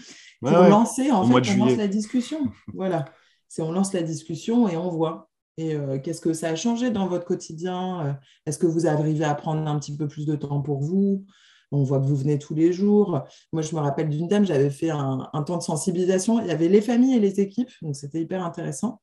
[0.40, 2.38] Pour lancer, en fait, on lance la discussion.
[2.74, 3.06] voilà.
[3.48, 5.30] C'est on lance la discussion et on voit.
[5.56, 8.18] Et euh, qu'est-ce que ça a changé dans votre quotidien?
[8.44, 11.24] Est-ce que vous arrivez à prendre un petit peu plus de temps pour vous?
[11.72, 13.22] On voit que vous venez tous les jours.
[13.52, 16.40] Moi, je me rappelle d'une dame, j'avais fait un, temps de sensibilisation.
[16.40, 19.00] Il y avait les familles et les équipes, donc c'était hyper intéressant.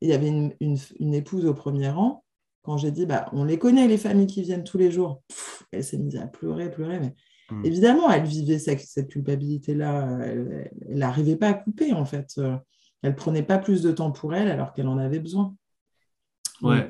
[0.00, 2.24] il y avait une, épouse au premier rang.
[2.62, 5.22] Quand j'ai dit, bah, on les connaît, les familles qui viennent tous les jours,
[5.72, 7.00] elle s'est mise à pleurer, pleurer.
[7.00, 7.14] Mais
[7.50, 7.64] hmm.
[7.64, 10.18] évidemment, elle vivait cette, culpabilité-là.
[10.22, 12.38] Elle n'arrivait pas à couper, en fait.
[13.02, 15.54] Elle prenait pas plus de temps pour elle alors qu'elle en avait besoin.
[16.62, 16.88] Ouais.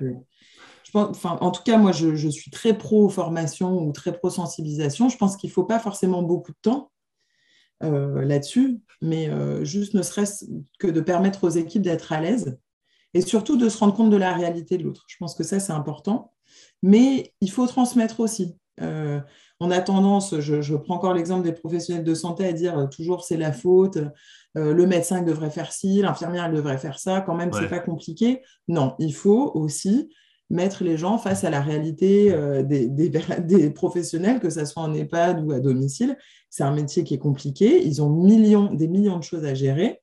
[0.94, 5.08] En tout cas, moi, je, suis très pro formation ou très pro sensibilisation.
[5.08, 6.90] Je pense qu'il ne faut pas forcément beaucoup de temps
[7.82, 10.46] euh, là-dessus, mais euh, juste ne serait-ce
[10.78, 12.58] que de permettre aux équipes d'être à l'aise
[13.14, 15.04] et surtout de se rendre compte de la réalité de l'autre.
[15.08, 16.32] Je pense que ça, c'est important.
[16.82, 18.56] Mais il faut transmettre aussi.
[18.80, 19.20] Euh,
[19.60, 23.36] on a tendance, je, prends encore l'exemple des professionnels de santé, à dire toujours c'est
[23.36, 23.98] la faute,
[24.54, 28.40] le médecin devrait faire ci, l'infirmière devrait faire ça, quand même, ce c'est pas compliqué.
[28.68, 30.08] Non, il faut aussi
[30.50, 34.94] mettre les gens face à la réalité euh, des, des, professionnels, que ce soit en
[34.94, 36.16] EHPAD ou à domicile.
[36.50, 37.84] C'est un métier qui est compliqué.
[37.84, 40.00] Ils ont millions, des millions de choses à gérer.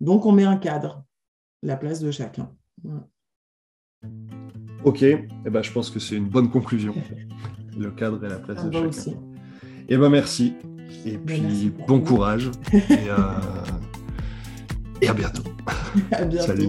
[0.00, 1.04] Donc, on met un cadre,
[1.62, 2.50] la place de chacun.
[4.84, 6.94] Ok, eh ben, je pense que c'est une bonne conclusion.
[7.78, 8.88] Le cadre et la place de chacun.
[8.88, 9.16] Aussi.
[9.88, 10.54] Eh ben, merci.
[11.04, 12.50] Et ben, puis, bon courage.
[12.72, 13.16] et, euh,
[15.00, 15.44] et à bientôt.
[16.10, 16.46] à bientôt.
[16.46, 16.68] Salut.